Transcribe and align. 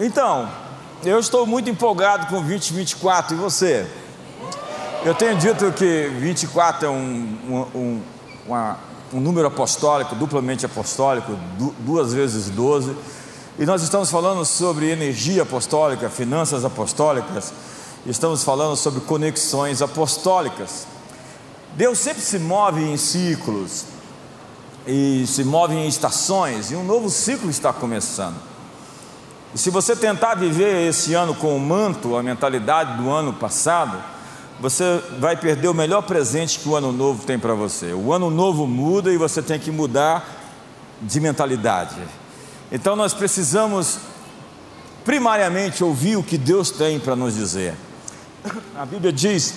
Então, 0.00 0.48
eu 1.04 1.18
estou 1.18 1.44
muito 1.44 1.68
empolgado 1.68 2.28
com 2.28 2.36
2024 2.36 3.34
e 3.34 3.36
você? 3.36 3.84
Eu 5.04 5.12
tenho 5.12 5.36
dito 5.36 5.72
que 5.72 6.08
24 6.20 6.86
é 6.86 6.88
um, 6.88 7.66
um, 7.74 8.00
uma, 8.46 8.78
um 9.12 9.18
número 9.18 9.48
apostólico, 9.48 10.14
duplamente 10.14 10.64
apostólico, 10.64 11.36
duas 11.80 12.12
vezes 12.12 12.48
12, 12.48 12.94
e 13.58 13.66
nós 13.66 13.82
estamos 13.82 14.08
falando 14.08 14.44
sobre 14.44 14.88
energia 14.88 15.42
apostólica, 15.42 16.08
finanças 16.08 16.64
apostólicas, 16.64 17.52
estamos 18.06 18.44
falando 18.44 18.76
sobre 18.76 19.00
conexões 19.00 19.82
apostólicas. 19.82 20.86
Deus 21.74 21.98
sempre 21.98 22.22
se 22.22 22.38
move 22.38 22.84
em 22.84 22.96
ciclos 22.96 23.84
e 24.86 25.26
se 25.26 25.42
move 25.42 25.74
em 25.74 25.88
estações, 25.88 26.70
e 26.70 26.76
um 26.76 26.84
novo 26.84 27.10
ciclo 27.10 27.50
está 27.50 27.72
começando. 27.72 28.57
E 29.54 29.58
se 29.58 29.70
você 29.70 29.96
tentar 29.96 30.34
viver 30.34 30.88
esse 30.88 31.14
ano 31.14 31.34
com 31.34 31.56
o 31.56 31.60
manto, 31.60 32.16
a 32.16 32.22
mentalidade 32.22 33.02
do 33.02 33.10
ano 33.10 33.32
passado, 33.32 33.98
você 34.60 35.02
vai 35.18 35.36
perder 35.36 35.68
o 35.68 35.74
melhor 35.74 36.02
presente 36.02 36.58
que 36.58 36.68
o 36.68 36.76
ano 36.76 36.92
novo 36.92 37.24
tem 37.24 37.38
para 37.38 37.54
você. 37.54 37.92
O 37.92 38.12
ano 38.12 38.28
novo 38.28 38.66
muda 38.66 39.12
e 39.12 39.16
você 39.16 39.40
tem 39.40 39.58
que 39.58 39.70
mudar 39.70 40.26
de 41.00 41.20
mentalidade. 41.20 41.96
Então 42.70 42.94
nós 42.94 43.14
precisamos, 43.14 43.98
primariamente, 45.04 45.82
ouvir 45.82 46.16
o 46.16 46.22
que 46.22 46.36
Deus 46.36 46.70
tem 46.70 46.98
para 46.98 47.16
nos 47.16 47.34
dizer. 47.34 47.74
A 48.76 48.84
Bíblia 48.84 49.12
diz 49.12 49.54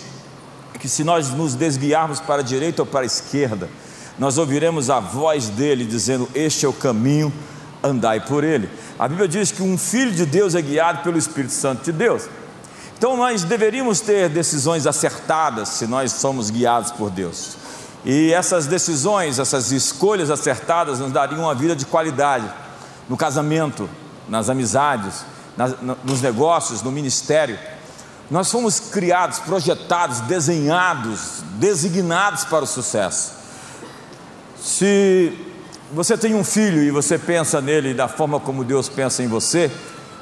que 0.79 0.87
se 0.87 1.03
nós 1.03 1.29
nos 1.29 1.53
desviarmos 1.53 2.19
para 2.19 2.41
a 2.41 2.43
direita 2.43 2.81
ou 2.81 2.85
para 2.85 3.01
a 3.01 3.05
esquerda, 3.05 3.69
nós 4.17 4.37
ouviremos 4.37 4.89
a 4.89 4.99
voz 4.99 5.49
dele 5.49 5.83
dizendo: 5.83 6.29
Este 6.33 6.65
é 6.65 6.69
o 6.69 6.73
caminho, 6.73 7.33
andai 7.83 8.19
por 8.19 8.43
ele. 8.43 8.69
A 8.97 9.07
Bíblia 9.07 9.27
diz 9.27 9.51
que 9.51 9.63
um 9.63 9.77
filho 9.77 10.11
de 10.11 10.25
Deus 10.25 10.55
é 10.55 10.61
guiado 10.61 11.03
pelo 11.03 11.17
Espírito 11.17 11.53
Santo 11.53 11.83
de 11.83 11.91
Deus. 11.91 12.23
Então 12.97 13.17
nós 13.17 13.43
deveríamos 13.43 13.99
ter 13.99 14.29
decisões 14.29 14.85
acertadas 14.85 15.69
se 15.69 15.87
nós 15.87 16.11
somos 16.11 16.49
guiados 16.49 16.91
por 16.91 17.09
Deus. 17.09 17.57
E 18.05 18.31
essas 18.31 18.67
decisões, 18.67 19.39
essas 19.39 19.71
escolhas 19.71 20.29
acertadas 20.29 20.99
nos 20.99 21.11
dariam 21.11 21.41
uma 21.41 21.55
vida 21.55 21.75
de 21.75 21.85
qualidade 21.85 22.47
no 23.09 23.17
casamento, 23.17 23.89
nas 24.27 24.49
amizades, 24.49 25.25
nas, 25.57 25.75
nos 26.03 26.21
negócios, 26.21 26.81
no 26.81 26.91
ministério. 26.91 27.57
Nós 28.29 28.49
fomos 28.49 28.79
criados, 28.79 29.39
projetados, 29.39 30.21
desenhados, 30.21 31.43
designados 31.55 32.45
para 32.45 32.63
o 32.63 32.67
sucesso. 32.67 33.33
Se 34.61 35.50
você 35.93 36.17
tem 36.17 36.33
um 36.33 36.43
filho 36.43 36.81
e 36.81 36.89
você 36.89 37.17
pensa 37.17 37.59
nele 37.59 37.93
da 37.93 38.07
forma 38.07 38.39
como 38.39 38.63
Deus 38.63 38.87
pensa 38.87 39.21
em 39.21 39.27
você, 39.27 39.69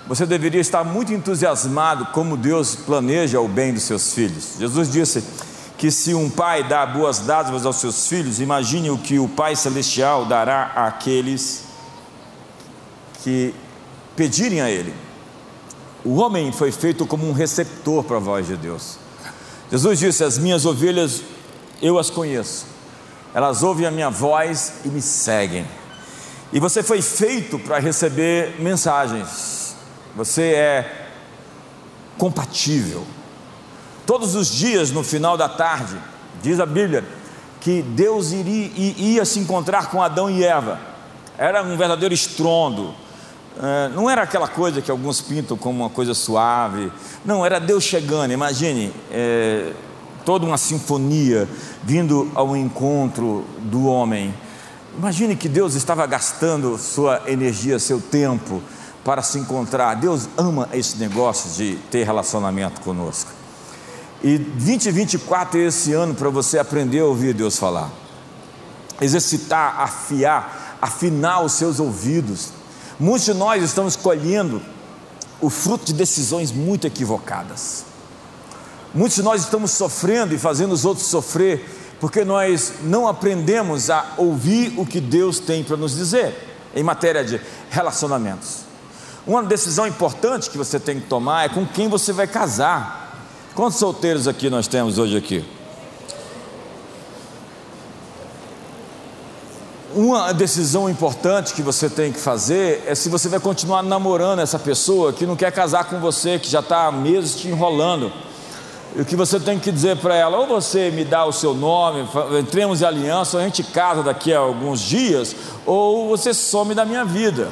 você 0.08 0.26
deveria 0.26 0.60
estar 0.60 0.84
muito 0.84 1.14
entusiasmado 1.14 2.08
como 2.08 2.36
Deus 2.36 2.76
planeja 2.76 3.40
o 3.40 3.48
bem 3.48 3.74
dos 3.74 3.84
seus 3.84 4.14
filhos. 4.14 4.56
Jesus 4.58 4.92
disse 4.92 5.24
que 5.78 5.92
se 5.92 6.16
um 6.16 6.30
pai 6.30 6.68
dá 6.68 6.86
boas 6.86 7.20
dádivas 7.20 7.66
aos 7.66 7.76
seus 7.76 8.08
filhos, 8.08 8.42
imagine 8.42 8.90
o 8.90 8.98
que 8.98 9.20
o 9.20 9.30
Pai 9.30 9.56
Celestial 9.56 10.26
dará 10.26 10.72
àqueles 10.76 11.66
que 13.24 13.54
pedirem 14.16 14.62
a 14.62 14.70
Ele. 14.70 14.94
O 16.04 16.16
homem 16.16 16.52
foi 16.52 16.72
feito 16.72 17.06
como 17.06 17.30
um 17.30 17.32
receptor 17.32 18.04
para 18.04 18.18
a 18.18 18.20
voz 18.20 18.48
de 18.48 18.58
Deus. 18.58 18.98
Jesus 19.72 20.00
disse: 20.00 20.24
As 20.24 20.38
minhas 20.38 20.66
ovelhas 20.66 21.22
eu 21.82 22.00
as 22.00 22.10
conheço 22.10 22.66
elas 23.34 23.64
ouvem 23.64 23.86
a 23.86 23.92
minha 23.92 24.10
voz 24.10 24.74
e 24.86 24.88
me 24.88 25.02
seguem. 25.02 25.66
E 26.52 26.60
você 26.60 26.82
foi 26.82 27.02
feito 27.02 27.60
para 27.60 27.80
receber 27.80 28.56
mensagens, 28.60 29.76
você 30.16 30.54
é 30.54 31.08
compatível. 32.18 33.06
Todos 34.06 34.34
os 34.34 34.48
dias, 34.48 34.92
no 34.92 35.04
final 35.04 35.38
da 35.38 35.48
tarde, 35.48 35.96
diz 36.42 36.60
a 36.60 36.66
Bíblia, 36.66 37.06
que 37.62 37.82
Deus 37.82 38.32
iria, 38.32 38.72
ia 38.76 39.26
se 39.26 39.40
encontrar 39.40 39.92
com 39.92 40.02
Adão 40.02 40.30
e 40.30 40.44
Eva, 40.44 40.80
era 41.38 41.62
um 41.62 41.78
verdadeiro 41.78 42.14
estrondo, 42.14 42.94
é, 43.62 43.90
não 43.90 44.10
era 44.10 44.22
aquela 44.22 44.48
coisa 44.48 44.82
que 44.82 44.90
alguns 44.90 45.20
pintam 45.20 45.58
como 45.58 45.84
uma 45.84 45.90
coisa 45.90 46.14
suave, 46.14 46.92
não, 47.26 47.46
era 47.46 47.60
Deus 47.60 47.84
chegando. 47.84 48.32
Imagine, 48.32 48.94
é, 49.12 49.74
toda 50.26 50.46
uma 50.46 50.58
sinfonia 50.58 51.48
vindo 51.84 52.30
ao 52.36 52.56
encontro 52.56 53.46
do 53.64 53.86
homem. 53.86 54.34
Imagine 54.98 55.36
que 55.36 55.48
Deus 55.48 55.76
estava 55.76 56.06
gastando 56.06 56.78
sua 56.78 57.22
energia, 57.28 57.80
seu 57.80 58.02
tempo 58.02 58.62
para 59.04 59.22
se 59.22 59.40
encontrar. 59.40 59.96
Deus 59.96 60.28
ama 60.38 60.70
esse 60.74 60.98
negócio 60.98 61.52
de 61.52 61.78
ter 61.90 62.04
relacionamento 62.04 62.82
conosco. 62.82 63.32
E 64.22 64.38
2024 64.38 65.60
é 65.60 65.64
esse 65.68 65.94
ano 65.94 66.14
para 66.14 66.30
você 66.30 66.60
aprender 66.60 67.00
a 67.00 67.06
ouvir 67.06 67.34
Deus 67.34 67.58
falar, 67.58 67.90
exercitar, 69.00 69.80
afiar, 69.80 70.78
afinar 70.82 71.42
os 71.42 71.54
seus 71.54 71.80
ouvidos. 71.80 72.50
Muitos 73.00 73.26
de 73.26 73.34
nós 73.34 73.64
estamos 73.64 73.96
colhendo 73.96 74.62
o 75.40 75.50
fruto 75.50 75.86
de 75.86 75.94
decisões 75.94 76.52
muito 76.52 76.86
equivocadas. 76.86 77.86
Muitos 78.94 79.18
de 79.18 79.24
nós 79.24 79.44
estamos 79.44 79.72
sofrendo 79.72 80.34
e 80.34 80.38
fazendo 80.40 80.72
os 80.72 80.84
outros 80.84 81.06
sofrer, 81.08 81.64
porque 82.00 82.26
nós 82.26 82.74
não 82.82 83.08
aprendemos 83.08 83.90
a 83.90 84.14
ouvir 84.18 84.74
o 84.78 84.86
que 84.86 85.00
Deus 85.00 85.40
tem 85.40 85.64
para 85.64 85.78
nos 85.78 85.96
dizer 85.96 86.36
em 86.76 86.82
matéria 86.82 87.24
de 87.24 87.40
relacionamentos. 87.70 88.62
Uma 89.28 89.44
decisão 89.44 89.86
importante 89.86 90.50
que 90.50 90.58
você 90.58 90.80
tem 90.80 91.00
que 91.00 91.08
tomar 91.08 91.46
é 91.46 91.50
com 91.50 91.66
quem 91.66 91.88
você 91.88 92.12
vai 92.12 92.26
casar. 92.26 93.28
Quantos 93.54 93.78
solteiros 93.78 94.28
aqui 94.28 94.50
nós 94.50 94.66
temos 94.66 94.98
hoje 94.98 95.18
aqui? 95.18 95.46
Uma 99.94 100.32
decisão 100.32 100.90
importante 100.90 101.54
que 101.54 101.62
você 101.62 101.90
tem 101.90 102.12
que 102.12 102.20
fazer 102.20 102.84
é 102.88 102.96
se 102.96 103.10
você 103.10 103.28
vai 103.28 103.40
continuar 103.40 103.84
namorando 103.84 104.40
essa 104.40 104.58
pessoa 104.58 105.12
que 105.12 105.26
não 105.26 105.36
quer 105.36 105.52
casar 105.52 105.84
com 105.86 106.00
você, 106.00 106.40
que 106.40 106.50
já 106.50 106.60
está 106.60 106.88
há 106.88 106.92
meses 106.92 107.36
te 107.36 107.48
enrolando 107.48 108.12
o 108.96 109.06
que 109.06 109.16
você 109.16 109.40
tem 109.40 109.60
que 109.60 109.72
dizer 109.72 109.98
para 109.98 110.16
ela, 110.16 110.38
ou 110.38 110.48
você 110.48 110.90
me 110.90 111.06
dá 111.06 111.24
o 111.26 111.32
seu 111.32 111.54
nome, 111.54 112.08
entremos 112.40 112.82
em 112.82 112.86
aliança, 112.86 113.38
ou 113.38 113.42
a 113.42 113.46
gente 113.46 113.64
casa 113.64 114.02
daqui 114.02 114.34
a 114.34 114.40
alguns 114.40 114.80
dias, 114.82 115.36
ou 115.66 116.10
você 116.10 116.34
some 116.34 116.74
da 116.74 116.86
minha 116.86 117.06
vida. 117.06 117.50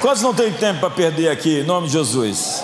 Quantos 0.00 0.20
não 0.20 0.34
tem 0.34 0.52
tempo 0.52 0.80
para 0.80 0.90
perder 0.90 1.30
aqui, 1.30 1.60
em 1.60 1.64
nome 1.64 1.86
de 1.86 1.94
Jesus? 1.94 2.62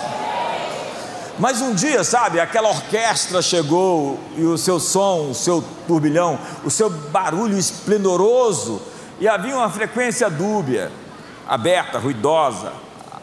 Mas 1.39 1.61
um 1.61 1.73
dia, 1.73 2.03
sabe, 2.03 2.39
aquela 2.39 2.69
orquestra 2.69 3.41
chegou 3.41 4.19
e 4.35 4.43
o 4.43 4.57
seu 4.57 4.77
som, 4.77 5.29
o 5.31 5.33
seu 5.33 5.63
turbilhão, 5.87 6.37
o 6.65 6.69
seu 6.69 6.89
barulho 6.89 7.57
esplendoroso, 7.57 8.81
e 9.19 9.27
havia 9.27 9.55
uma 9.55 9.69
frequência 9.69 10.29
dúbia 10.29 10.91
aberta, 11.49 11.97
ruidosa. 11.97 12.71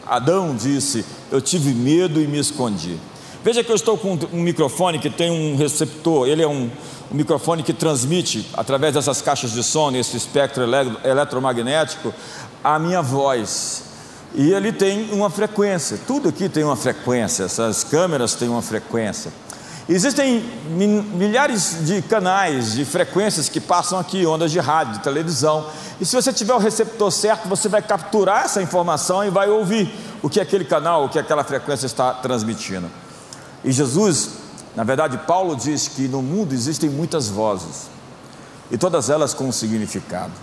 Adão 0.05 0.53
disse: 0.53 1.05
Eu 1.31 1.41
tive 1.41 1.73
medo 1.73 2.21
e 2.21 2.27
me 2.27 2.37
escondi. 2.37 2.99
Veja 3.43 3.63
que 3.63 3.71
eu 3.71 3.75
estou 3.75 3.97
com 3.97 4.19
um 4.33 4.41
microfone 4.41 4.99
que 4.99 5.09
tem 5.09 5.31
um 5.31 5.55
receptor, 5.55 6.27
ele 6.27 6.43
é 6.43 6.47
um, 6.47 6.69
um 7.09 7.15
microfone 7.15 7.63
que 7.63 7.71
transmite 7.71 8.45
através 8.53 8.93
dessas 8.93 9.21
caixas 9.21 9.53
de 9.53 9.63
som, 9.63 9.91
esse 9.91 10.17
espectro 10.17 10.63
eletromagnético, 11.05 12.13
a 12.61 12.77
minha 12.77 13.01
voz. 13.01 13.83
E 14.35 14.51
ele 14.51 14.73
tem 14.73 15.13
uma 15.13 15.29
frequência, 15.29 15.97
tudo 16.05 16.27
aqui 16.27 16.49
tem 16.49 16.63
uma 16.63 16.75
frequência, 16.75 17.43
essas 17.45 17.85
câmeras 17.85 18.35
têm 18.35 18.49
uma 18.49 18.61
frequência. 18.61 19.31
Existem 19.89 20.41
milhares 21.15 21.85
de 21.85 22.01
canais, 22.01 22.73
de 22.73 22.83
frequências 22.83 23.47
que 23.47 23.61
passam 23.61 23.97
aqui, 23.97 24.25
ondas 24.25 24.51
de 24.51 24.59
rádio, 24.59 24.95
de 24.95 24.99
televisão. 24.99 25.65
E 26.01 26.05
se 26.05 26.13
você 26.13 26.33
tiver 26.33 26.53
o 26.53 26.57
receptor 26.57 27.09
certo, 27.09 27.47
você 27.47 27.69
vai 27.69 27.81
capturar 27.81 28.43
essa 28.43 28.61
informação 28.61 29.23
e 29.23 29.29
vai 29.29 29.49
ouvir 29.49 29.89
o 30.21 30.29
que 30.29 30.41
aquele 30.41 30.65
canal, 30.65 31.05
o 31.05 31.09
que 31.09 31.17
aquela 31.17 31.41
frequência 31.41 31.85
está 31.85 32.13
transmitindo. 32.15 32.91
E 33.63 33.71
Jesus, 33.71 34.31
na 34.75 34.83
verdade, 34.83 35.17
Paulo 35.19 35.55
diz 35.55 35.87
que 35.87 36.09
no 36.09 36.21
mundo 36.21 36.53
existem 36.53 36.89
muitas 36.89 37.29
vozes, 37.29 37.87
e 38.69 38.77
todas 38.77 39.09
elas 39.09 39.33
com 39.33 39.45
um 39.45 39.53
significado. 39.53 40.33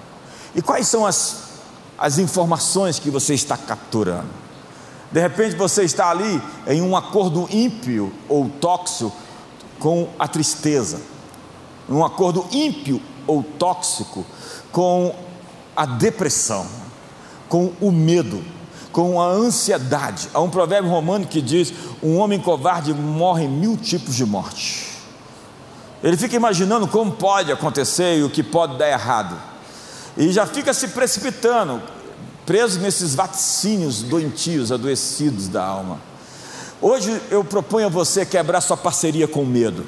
E 0.55 0.63
quais 0.63 0.89
são 0.89 1.05
as, 1.05 1.43
as 1.99 2.17
informações 2.17 2.99
que 2.99 3.11
você 3.11 3.35
está 3.35 3.59
capturando? 3.59 4.45
De 5.13 5.21
repente 5.21 5.55
você 5.55 5.85
está 5.85 6.09
ali 6.09 6.43
em 6.67 6.81
um 6.81 6.97
acordo 6.97 7.47
ímpio 7.51 8.11
ou 8.27 8.49
tóxico 8.49 9.13
com 9.85 10.09
a 10.19 10.27
tristeza, 10.27 10.99
um 11.87 12.03
acordo 12.03 12.47
ímpio 12.51 13.03
ou 13.27 13.43
tóxico 13.43 14.25
com 14.73 15.15
a 15.77 15.85
depressão, 15.85 16.67
com 17.51 17.71
o 17.83 17.93
medo, 17.93 18.43
com 18.91 19.21
a 19.21 19.27
ansiedade. 19.27 20.31
Há 20.33 20.41
um 20.41 20.49
provérbio 20.49 20.91
romano 20.91 21.27
que 21.27 21.43
diz: 21.43 21.71
um 22.03 22.17
homem 22.17 22.41
covarde 22.41 22.95
morre 22.95 23.47
mil 23.47 23.77
tipos 23.77 24.15
de 24.15 24.25
morte. 24.25 24.87
Ele 26.03 26.17
fica 26.17 26.35
imaginando 26.35 26.89
como 26.89 27.13
pode 27.13 27.53
acontecer 27.53 28.17
e 28.17 28.23
o 28.23 28.31
que 28.31 28.43
pode 28.43 28.79
dar 28.79 28.89
errado. 28.89 29.39
e 30.17 30.33
já 30.33 30.47
fica 30.47 30.73
se 30.73 30.89
precipitando, 30.89 31.83
preso 32.47 32.81
nesses 32.81 33.15
vaticínios 33.15 34.01
doentios, 34.03 34.73
adoecidos 34.73 35.47
da 35.47 35.63
alma. 35.63 36.14
Hoje 36.87 37.19
eu 37.31 37.43
proponho 37.43 37.87
a 37.87 37.89
você 37.89 38.27
quebrar 38.27 38.61
sua 38.61 38.77
parceria 38.77 39.27
com 39.27 39.41
o 39.41 39.47
medo. 39.47 39.87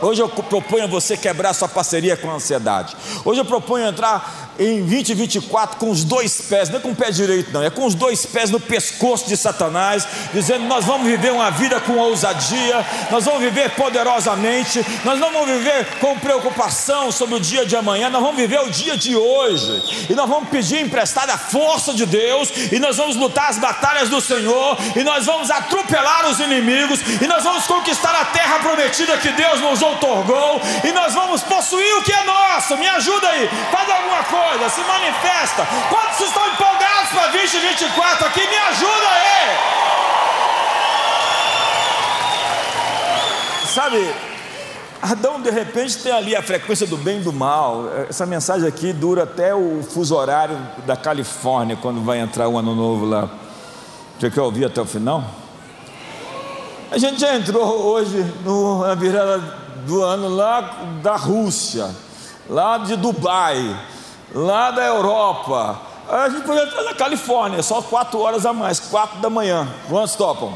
Hoje 0.00 0.22
eu 0.22 0.28
proponho 0.28 0.84
a 0.84 0.86
você 0.86 1.16
quebrar 1.16 1.52
sua 1.52 1.66
parceria 1.66 2.16
com 2.16 2.30
a 2.30 2.34
ansiedade. 2.34 2.96
Hoje 3.24 3.40
eu 3.40 3.44
proponho 3.44 3.84
entrar 3.84 4.43
em 4.58 4.80
2024 4.84 5.78
com 5.78 5.90
os 5.90 6.04
dois 6.04 6.40
pés, 6.42 6.68
não 6.68 6.78
é 6.78 6.80
com 6.80 6.90
o 6.90 6.94
pé 6.94 7.10
direito, 7.10 7.52
não, 7.52 7.62
é 7.62 7.70
com 7.70 7.84
os 7.84 7.94
dois 7.94 8.24
pés 8.24 8.50
no 8.50 8.60
pescoço 8.60 9.26
de 9.26 9.36
Satanás, 9.36 10.06
dizendo: 10.32 10.64
Nós 10.66 10.84
vamos 10.84 11.06
viver 11.06 11.32
uma 11.32 11.50
vida 11.50 11.80
com 11.80 11.96
ousadia, 11.96 12.84
nós 13.10 13.24
vamos 13.24 13.40
viver 13.40 13.70
poderosamente, 13.70 14.84
nós 15.04 15.18
não 15.18 15.32
vamos 15.32 15.48
viver 15.48 15.86
com 16.00 16.18
preocupação 16.18 17.10
sobre 17.10 17.34
o 17.34 17.40
dia 17.40 17.66
de 17.66 17.76
amanhã, 17.76 18.08
nós 18.08 18.22
vamos 18.22 18.36
viver 18.36 18.60
o 18.60 18.70
dia 18.70 18.96
de 18.96 19.16
hoje, 19.16 20.06
e 20.08 20.14
nós 20.14 20.28
vamos 20.28 20.48
pedir 20.48 20.80
emprestada 20.80 21.34
a 21.34 21.38
força 21.38 21.92
de 21.92 22.06
Deus, 22.06 22.50
e 22.70 22.78
nós 22.78 22.96
vamos 22.96 23.16
lutar 23.16 23.50
as 23.50 23.58
batalhas 23.58 24.08
do 24.08 24.20
Senhor, 24.20 24.78
e 24.94 25.02
nós 25.02 25.26
vamos 25.26 25.50
atropelar 25.50 26.28
os 26.28 26.38
inimigos, 26.38 27.00
e 27.20 27.26
nós 27.26 27.42
vamos 27.42 27.66
conquistar 27.66 28.14
a 28.14 28.26
terra 28.26 28.60
prometida 28.60 29.18
que 29.18 29.30
Deus 29.30 29.60
nos 29.60 29.82
outorgou, 29.82 30.60
e 30.84 30.92
nós 30.92 31.12
vamos 31.12 31.42
possuir 31.42 31.94
o 31.96 32.02
que 32.02 32.12
é 32.12 32.22
nosso. 32.24 32.76
Me 32.76 32.86
ajuda 32.88 33.28
aí, 33.28 33.48
faz 33.70 33.90
alguma 33.90 34.22
coisa 34.24 34.43
coisa, 34.44 34.68
se 34.68 34.80
manifesta. 34.82 35.66
Quantos 35.88 36.20
estão 36.20 36.46
empolgados 36.48 37.10
para 37.10 37.28
2024 37.28 38.26
aqui? 38.26 38.40
Me 38.40 38.56
ajuda 38.56 39.08
aí. 39.08 39.24
Sabe, 43.66 44.14
Adão 45.02 45.40
de 45.40 45.50
repente 45.50 45.98
tem 45.98 46.12
ali 46.12 46.36
a 46.36 46.42
frequência 46.42 46.86
do 46.86 46.96
bem 46.96 47.18
e 47.18 47.22
do 47.22 47.32
mal. 47.32 47.88
Essa 48.08 48.24
mensagem 48.24 48.68
aqui 48.68 48.92
dura 48.92 49.24
até 49.24 49.54
o 49.54 49.82
fuso 49.82 50.14
horário 50.14 50.56
da 50.86 50.96
Califórnia, 50.96 51.76
quando 51.76 52.00
vai 52.02 52.20
entrar 52.20 52.48
o 52.48 52.58
ano 52.58 52.74
novo 52.74 53.04
lá. 53.06 53.28
Você 54.18 54.30
quer 54.30 54.42
ouvir 54.42 54.66
até 54.66 54.80
o 54.80 54.86
final? 54.86 55.24
A 56.90 56.98
gente 56.98 57.20
já 57.20 57.34
entrou 57.34 57.64
hoje 57.64 58.24
no, 58.44 58.86
na 58.86 58.94
virada 58.94 59.38
do 59.84 60.02
ano 60.02 60.28
lá 60.28 60.60
da 61.02 61.16
Rússia, 61.16 61.90
lá 62.48 62.78
de 62.78 62.94
Dubai 62.94 63.76
lá 64.34 64.70
da 64.70 64.84
Europa. 64.84 65.80
A 66.08 66.28
gente 66.28 66.42
podia 66.44 66.64
entrar 66.64 66.82
na 66.82 66.94
Califórnia, 66.94 67.62
só 67.62 67.80
quatro 67.80 68.18
horas 68.18 68.44
a 68.44 68.52
mais, 68.52 68.80
quatro 68.80 69.20
da 69.20 69.30
manhã. 69.30 69.66
Quantos 69.88 70.16
topam? 70.16 70.52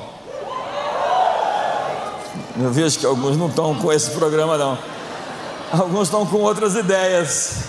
Eu 2.61 2.71
vejo 2.71 2.99
que 2.99 3.07
alguns 3.07 3.37
não 3.37 3.47
estão 3.47 3.75
com 3.77 3.93
esse 3.93 4.11
programa, 4.11 4.59
não. 4.59 4.77
Alguns 5.73 6.09
estão 6.09 6.27
com 6.27 6.39
outras 6.39 6.75
ideias. 6.75 7.69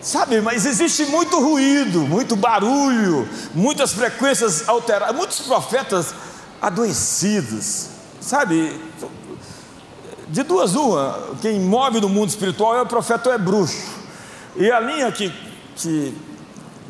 Sabe, 0.00 0.42
mas 0.42 0.66
existe 0.66 1.06
muito 1.06 1.40
ruído, 1.40 2.00
muito 2.00 2.36
barulho, 2.36 3.26
muitas 3.54 3.92
frequências 3.92 4.68
alteradas, 4.68 5.16
muitos 5.16 5.40
profetas 5.40 6.14
adoecidos. 6.60 7.88
Sabe, 8.20 8.78
de 10.28 10.42
duas 10.42 10.74
uma, 10.74 11.18
quem 11.40 11.58
move 11.58 12.00
no 12.00 12.08
mundo 12.08 12.28
espiritual 12.28 12.76
é 12.76 12.82
o 12.82 12.86
profeta 12.86 13.30
ou 13.30 13.34
é 13.34 13.38
bruxo. 13.38 13.93
E 14.56 14.70
a 14.70 14.78
linha 14.80 15.10
que, 15.10 15.32
que 15.76 16.16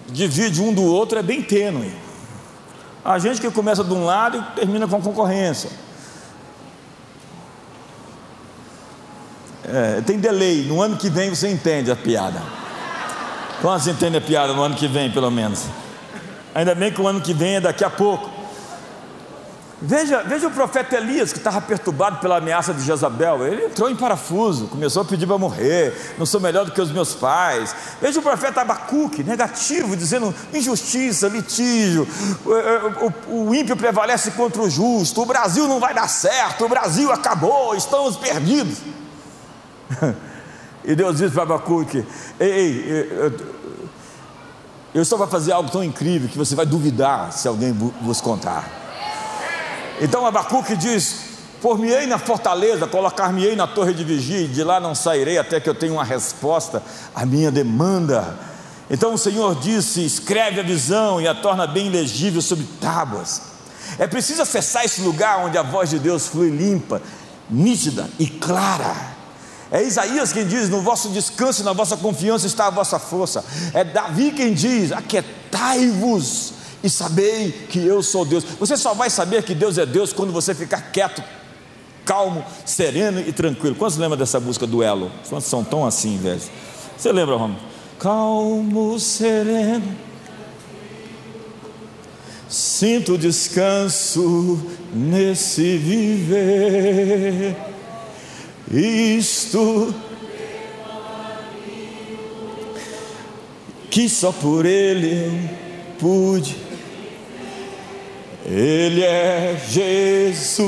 divide 0.09 0.61
um 0.61 0.73
do 0.73 0.83
outro 0.83 1.19
é 1.19 1.23
bem 1.23 1.43
tênue. 1.43 1.93
A 3.05 3.19
gente 3.19 3.41
que 3.41 3.51
começa 3.51 3.83
de 3.83 3.93
um 3.93 4.05
lado 4.05 4.39
e 4.39 4.61
termina 4.61 4.87
com 4.87 5.01
concorrência. 5.01 5.71
É, 9.67 10.03
tem 10.03 10.19
delay, 10.19 10.63
no 10.65 10.81
ano 10.83 10.97
que 10.97 11.09
vem 11.09 11.31
você 11.31 11.49
entende 11.51 11.91
a 11.91 11.97
piada. 11.97 12.43
Quantos 13.63 13.87
entendem 13.87 14.19
a 14.19 14.21
piada 14.21 14.53
no 14.53 14.63
ano 14.63 14.75
que 14.75 14.87
vem, 14.87 15.11
pelo 15.11 15.31
menos? 15.31 15.65
Ainda 16.55 16.75
bem 16.75 16.93
que 16.93 17.01
o 17.01 17.09
ano 17.09 17.21
que 17.21 17.33
vem 17.33 17.57
é 17.57 17.61
daqui 17.61 17.83
a 17.83 17.89
pouco. 17.89 18.31
Veja, 19.83 20.23
veja 20.23 20.47
o 20.47 20.51
profeta 20.51 20.97
Elias 20.97 21.33
que 21.33 21.39
estava 21.39 21.61
perturbado 21.61 22.19
pela 22.19 22.39
ameaça 22.39 22.73
de 22.73 22.83
Jezabel. 22.83 23.47
Ele 23.47 23.67
entrou 23.67 23.91
em 23.91 23.97
parafuso, 23.97 24.67
começou 24.69 25.03
a 25.03 25.05
pedir 25.05 25.27
para 25.27 25.37
morrer. 25.37 26.15
Não 26.17 26.25
sou 26.25 26.41
melhor 26.41 26.65
do 26.65 26.73
que 26.73 26.81
os 26.81 26.91
meus 26.93 27.15
pais. 27.15 27.75
Veja 28.01 28.21
o 28.21 28.23
profeta 28.23 28.61
Abacuque, 28.61 29.23
negativo, 29.25 29.97
dizendo 29.97 30.35
injustiça, 30.53 31.29
litígio. 31.29 32.07
O, 32.47 33.33
o, 33.33 33.49
o 33.49 33.55
ímpio 33.55 33.77
prevalece 33.77 34.31
contra 34.31 34.63
o 34.63 34.71
justo. 34.71 35.23
O 35.23 35.27
Brasil 35.27 35.67
não 35.67 35.81
vai 35.81 35.93
dar 35.93 36.09
certo. 36.09 36.65
O 36.65 36.69
Brasil 36.69 37.13
acabou. 37.13 37.75
Estamos 37.75 38.17
perdidos. 38.17 38.79
E 40.87 40.95
Deus 40.95 41.17
disse 41.17 41.33
para 41.33 41.45
Abacuque: 41.45 42.05
Ei, 42.39 42.51
ei 42.51 43.09
eu, 43.11 43.33
eu 44.97 45.03
estou 45.03 45.17
para 45.17 45.27
fazer 45.27 45.53
algo 45.53 45.71
tão 45.71 45.83
incrível 45.83 46.29
que 46.29 46.37
você 46.37 46.55
vai 46.55 46.67
duvidar 46.67 47.33
se 47.33 47.49
alguém 47.49 47.73
vos 47.73 48.21
contar. 48.21 48.84
Então 50.05 50.27
Abacuque 50.27 50.77
diz: 50.77 51.17
Por-me-ei 51.63 52.07
na 52.07 52.19
fortaleza, 52.19 52.87
colocar-me-ei 52.87 53.57
na 53.57 53.67
torre 53.67 53.95
de 53.95 54.05
vigia, 54.05 54.43
e 54.43 54.47
de 54.47 54.63
lá 54.63 54.79
não 54.79 54.95
sairei 54.95 55.39
até 55.39 55.59
que 55.59 55.69
eu 55.69 55.75
tenha 55.75 55.95
uma 55.95 56.05
resposta 56.05 56.83
à 57.15 57.25
minha 57.25 57.51
demanda. 57.51 58.39
Então 58.91 59.15
o 59.15 59.19
Senhor 59.19 59.55
disse: 59.55 60.05
Escreve 60.05 60.61
a 60.61 60.63
visão 60.63 61.23
e 61.23 61.27
a 61.27 61.35
torna 61.35 61.67
bem 61.67 61.89
legível 61.89 62.43
sobre 62.43 62.67
tábuas. 62.79 63.41
É 63.99 64.07
preciso 64.07 64.43
acessar 64.43 64.85
esse 64.85 65.01
lugar 65.01 65.39
onde 65.39 65.57
a 65.57 65.63
voz 65.63 65.89
de 65.89 65.99
Deus 65.99 66.27
flui 66.27 66.51
limpa, 66.51 67.01
nítida 67.49 68.11
e 68.19 68.27
clara. 68.27 68.95
É 69.73 69.83
Isaías 69.83 70.35
quem 70.35 70.47
diz: 70.47 70.69
No 70.69 70.83
vosso 70.83 71.09
descanso 71.09 71.63
e 71.63 71.65
na 71.65 71.73
vossa 71.73 71.97
confiança 71.97 72.47
está 72.47 72.67
a 72.67 72.71
vossa 72.71 72.99
força. 72.99 73.43
É 73.73 73.83
Davi 73.83 74.33
quem 74.33 74.53
diz: 74.53 74.93
Aquietai-vos 74.93 76.64
e 76.85 76.91
sabei 76.91 77.51
que 77.71 77.79
eu 77.79 78.03
sou 78.03 78.27
Deus. 78.27 78.45
Você 78.61 78.77
só 78.77 78.93
vai 78.93 79.09
saber 79.09 79.43
que 79.43 79.55
Deus 79.55 79.79
é 79.79 79.87
Deus 79.87 80.13
quando 80.13 80.31
você 80.31 80.55
ficar 80.55 80.83
quieto, 80.93 81.25
calmo, 82.05 82.45
sereno 82.67 83.21
e 83.21 83.33
tranquilo. 83.33 83.75
Quantos 83.75 83.97
lembram 83.97 84.19
dessa 84.19 84.39
música 84.39 84.67
Duelo? 84.67 85.11
Quantos 85.27 85.49
são 85.49 85.65
tão 85.65 85.87
assim, 85.87 86.19
velho? 86.19 86.43
Você 86.95 87.11
lembra, 87.11 87.37
Romulo? 87.37 87.59
Calmo, 87.99 89.01
sereno. 89.01 89.97
Sinto 92.51 93.17
descanso 93.17 94.61
nesse 94.93 95.79
viver. 95.79 97.57
Isto 98.71 99.95
que 103.91 104.07
só 104.07 104.31
por 104.33 104.67
Ele 104.67 105.49
pude 105.99 106.74
ele 108.47 109.03
é 109.03 109.59
Jesus, 109.69 110.61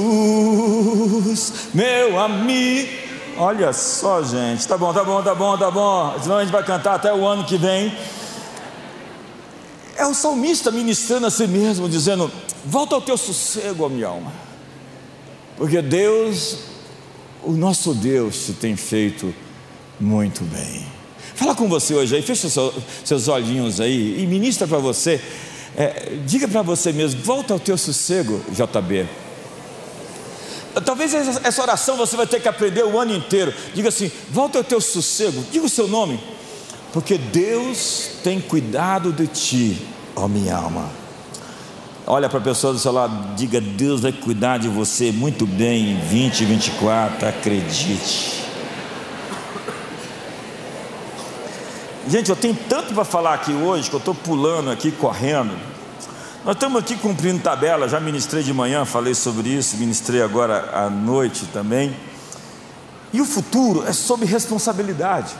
meu 1.74 2.18
amigo. 2.18 2.88
Olha 3.36 3.70
só, 3.74 4.22
gente. 4.22 4.66
Tá 4.66 4.78
bom, 4.78 4.94
tá 4.94 5.04
bom, 5.04 5.22
tá 5.22 5.34
bom, 5.34 5.58
tá 5.58 5.70
bom. 5.70 6.16
Senão 6.22 6.38
a 6.38 6.42
gente 6.42 6.52
vai 6.52 6.64
cantar 6.64 6.94
até 6.94 7.12
o 7.12 7.26
ano 7.26 7.44
que 7.44 7.58
vem. 7.58 7.94
É 9.98 10.06
o 10.06 10.14
salmista 10.14 10.70
ministrando 10.70 11.26
a 11.26 11.30
si 11.30 11.46
mesmo, 11.46 11.86
dizendo: 11.86 12.32
Volta 12.64 12.94
ao 12.94 13.02
teu 13.02 13.18
sossego, 13.18 13.84
ó 13.84 13.90
minha 13.90 14.08
alma. 14.08 14.32
Porque 15.58 15.82
Deus, 15.82 16.58
o 17.42 17.52
nosso 17.52 17.92
Deus, 17.92 18.46
te 18.46 18.54
tem 18.54 18.74
feito 18.74 19.34
muito 20.00 20.42
bem. 20.44 20.86
Fala 21.34 21.54
com 21.54 21.68
você 21.68 21.94
hoje 21.94 22.16
aí, 22.16 22.22
fecha 22.22 22.48
seus 23.04 23.28
olhinhos 23.28 23.82
aí 23.82 24.22
e 24.22 24.26
ministra 24.26 24.66
para 24.66 24.78
você 24.78 25.20
é, 25.76 26.16
diga 26.24 26.48
para 26.48 26.62
você 26.62 26.90
mesmo, 26.92 27.20
volta 27.22 27.52
ao 27.52 27.60
teu 27.60 27.76
sossego, 27.76 28.42
JB. 28.50 29.06
Talvez 30.84 31.14
essa 31.14 31.62
oração 31.62 31.96
você 31.96 32.16
vai 32.16 32.26
ter 32.26 32.40
que 32.40 32.48
aprender 32.48 32.84
o 32.84 32.98
ano 32.98 33.14
inteiro. 33.14 33.52
Diga 33.74 33.90
assim: 33.90 34.10
volta 34.30 34.58
ao 34.58 34.64
teu 34.64 34.80
sossego, 34.80 35.44
diga 35.50 35.66
o 35.66 35.70
seu 35.70 35.86
nome, 35.86 36.18
porque 36.92 37.18
Deus 37.18 38.10
tem 38.22 38.40
cuidado 38.40 39.12
de 39.12 39.26
ti, 39.26 39.86
ó 40.14 40.26
minha 40.26 40.56
alma. 40.56 40.90
Olha 42.06 42.28
para 42.28 42.38
a 42.38 42.42
pessoa 42.42 42.72
do 42.72 42.78
seu 42.78 42.92
lado, 42.92 43.34
diga: 43.36 43.60
Deus 43.60 44.00
vai 44.00 44.12
cuidar 44.12 44.58
de 44.58 44.68
você 44.68 45.12
muito 45.12 45.46
bem 45.46 45.92
em 45.92 45.96
2024, 45.96 47.28
acredite. 47.28 48.45
Gente, 52.08 52.30
eu 52.30 52.36
tenho 52.36 52.56
tanto 52.68 52.94
para 52.94 53.04
falar 53.04 53.34
aqui 53.34 53.52
hoje 53.52 53.90
que 53.90 53.96
eu 53.96 53.98
estou 53.98 54.14
pulando 54.14 54.70
aqui, 54.70 54.92
correndo. 54.92 55.52
Nós 56.44 56.54
estamos 56.54 56.80
aqui 56.80 56.96
cumprindo 56.96 57.42
tabela, 57.42 57.88
já 57.88 57.98
ministrei 57.98 58.44
de 58.44 58.54
manhã, 58.54 58.84
falei 58.84 59.12
sobre 59.12 59.48
isso, 59.48 59.76
ministrei 59.76 60.22
agora 60.22 60.70
à 60.72 60.88
noite 60.88 61.46
também. 61.46 61.96
E 63.12 63.20
o 63.20 63.24
futuro 63.24 63.84
é 63.84 63.92
sobre 63.92 64.24
responsabilidade. 64.24 65.34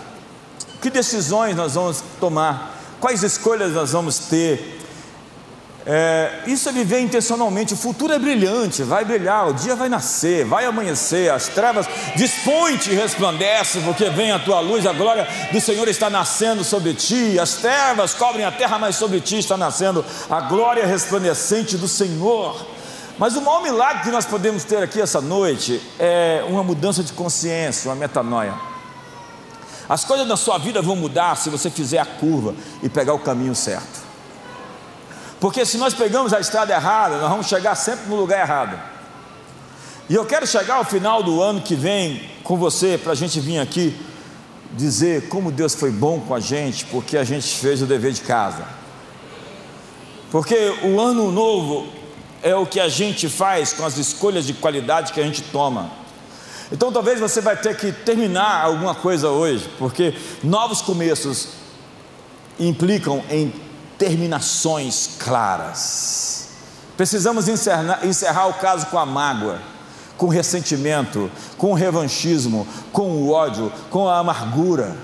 Que 0.82 0.90
decisões 0.90 1.54
nós 1.54 1.75
vamos 1.75 2.02
tomar? 2.18 2.75
Quais 3.00 3.23
escolhas 3.23 3.73
nós 3.73 3.92
vamos 3.92 4.18
ter? 4.18 4.75
É, 5.88 6.40
isso 6.49 6.69
é 6.69 6.73
viver 6.73 6.99
intencionalmente. 6.99 7.75
O 7.75 7.76
futuro 7.76 8.12
é 8.12 8.19
brilhante, 8.19 8.83
vai 8.83 9.05
brilhar, 9.05 9.49
o 9.49 9.55
dia 9.55 9.76
vai 9.76 9.88
nascer, 9.88 10.45
vai 10.45 10.64
amanhecer, 10.64 11.31
as 11.31 11.47
trevas 11.47 11.87
dispõe-te 12.16 12.90
e 12.90 12.95
resplandece, 12.97 13.78
porque 13.83 14.11
vem 14.11 14.33
a 14.33 14.38
tua 14.40 14.59
luz, 14.59 14.85
a 14.85 14.93
glória 14.93 15.28
do 15.52 15.61
Senhor 15.61 15.87
está 15.87 16.11
nascendo 16.11 16.64
sobre 16.64 16.93
ti, 16.93 17.38
as 17.38 17.55
trevas 17.55 18.14
cobrem 18.14 18.45
a 18.45 18.50
terra, 18.50 18.81
mas 18.81 18.97
sobre 18.97 19.21
ti 19.21 19.38
está 19.38 19.57
nascendo 19.57 20.05
a 20.28 20.40
glória 20.40 20.85
resplandecente 20.85 21.76
do 21.76 21.87
Senhor. 21.87 22.66
Mas 23.16 23.37
o 23.37 23.40
maior 23.40 23.62
milagre 23.62 24.02
que 24.02 24.11
nós 24.11 24.26
podemos 24.26 24.64
ter 24.64 24.83
aqui 24.83 25.00
essa 25.00 25.21
noite 25.21 25.81
é 26.00 26.45
uma 26.49 26.64
mudança 26.64 27.02
de 27.05 27.12
consciência, 27.12 27.88
uma 27.88 27.97
metanoia. 27.97 28.55
As 29.88 30.05
coisas 30.05 30.26
da 30.26 30.37
sua 30.37 30.59
vida 30.59 30.83
vão 30.83 30.97
mudar 30.97 31.37
se 31.37 31.49
você 31.49 31.71
fizer 31.71 32.00
a 32.00 32.05
curva 32.05 32.57
e 32.83 32.88
pegar 32.88 33.14
o 33.14 33.21
caminho 33.21 33.55
certo. 33.55 34.06
Porque 35.47 35.65
se 35.65 35.79
nós 35.79 35.95
pegamos 35.95 36.33
a 36.33 36.41
estrada 36.41 36.75
errada, 36.75 37.19
nós 37.19 37.31
vamos 37.31 37.47
chegar 37.47 37.76
sempre 37.76 38.09
no 38.09 38.17
lugar 38.17 38.41
errado. 38.41 38.76
E 40.09 40.15
eu 40.17 40.26
quero 40.26 40.45
chegar 40.45 40.75
ao 40.75 40.85
final 40.85 41.23
do 41.23 41.41
ano 41.41 41.61
que 41.61 41.76
vem 41.76 42.29
com 42.43 42.57
você, 42.57 42.99
para 42.99 43.12
a 43.12 43.15
gente 43.15 43.38
vir 43.38 43.61
aqui 43.61 43.97
dizer 44.73 45.29
como 45.29 45.53
Deus 45.53 45.73
foi 45.73 45.93
bom 45.93 46.19
com 46.19 46.35
a 46.35 46.41
gente, 46.41 46.85
porque 46.87 47.17
a 47.17 47.23
gente 47.23 47.47
fez 47.59 47.81
o 47.81 47.87
dever 47.87 48.11
de 48.11 48.23
casa. 48.23 48.67
Porque 50.33 50.57
o 50.83 51.00
ano 51.00 51.31
novo 51.31 51.87
é 52.43 52.57
o 52.57 52.67
que 52.67 52.81
a 52.81 52.88
gente 52.88 53.29
faz 53.29 53.73
com 53.73 53.87
as 53.87 53.99
escolhas 53.99 54.49
de 54.49 54.53
qualidade 54.53 55.12
que 55.12 55.21
a 55.21 55.25
gente 55.25 55.43
toma. 55.43 55.93
Então 56.73 56.91
talvez 56.91 57.21
você 57.21 57.41
vai 57.41 57.57
ter 57.57 57.76
que 57.76 57.93
terminar 57.93 58.65
alguma 58.65 58.97
coisa 58.97 59.29
hoje, 59.29 59.71
porque 59.79 60.12
novos 60.43 60.83
começos 60.83 61.50
implicam 62.59 63.23
em 63.31 63.65
terminações 63.99 65.11
claras. 65.19 66.49
Precisamos 66.97 67.49
encerrar, 67.49 68.07
encerrar 68.07 68.47
o 68.49 68.55
caso 68.55 68.87
com 68.87 68.99
a 68.99 69.05
mágoa, 69.05 69.61
com 70.17 70.26
o 70.26 70.31
ressentimento, 70.31 71.31
com 71.59 71.73
o 71.73 71.75
revanchismo, 71.75 72.67
com 72.93 73.11
o 73.11 73.31
ódio, 73.31 73.71
com 73.91 74.09
a 74.09 74.19
amargura. 74.19 74.97